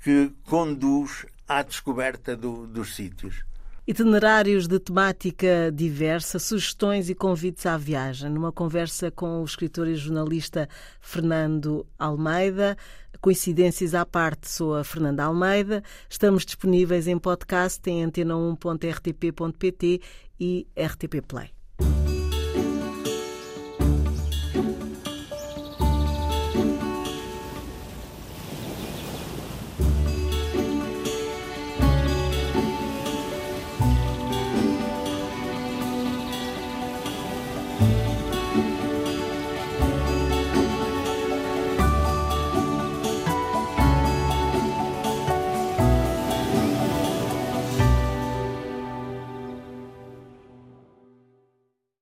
que 0.00 0.32
conduz 0.44 1.26
à 1.48 1.62
descoberta 1.62 2.36
do, 2.36 2.68
dos 2.68 2.94
sítios. 2.94 3.48
Itinerários 3.88 4.68
de 4.68 4.78
temática 4.78 5.72
diversa, 5.74 6.38
sugestões 6.38 7.08
e 7.08 7.14
convites 7.14 7.64
à 7.64 7.78
viagem. 7.78 8.28
Numa 8.28 8.52
conversa 8.52 9.10
com 9.10 9.40
o 9.40 9.44
escritor 9.46 9.88
e 9.88 9.94
jornalista 9.94 10.68
Fernando 11.00 11.86
Almeida. 11.98 12.76
Coincidências 13.20 13.94
à 13.94 14.06
parte, 14.06 14.48
sou 14.48 14.74
a 14.74 14.84
Fernanda 14.84 15.24
Almeida. 15.24 15.82
Estamos 16.08 16.44
disponíveis 16.44 17.06
em 17.08 17.18
podcast 17.18 17.80
em 17.90 18.04
antena1.rtp.pt 18.04 20.00
e 20.40 20.66
RTP 20.76 21.20
Play. 21.26 21.50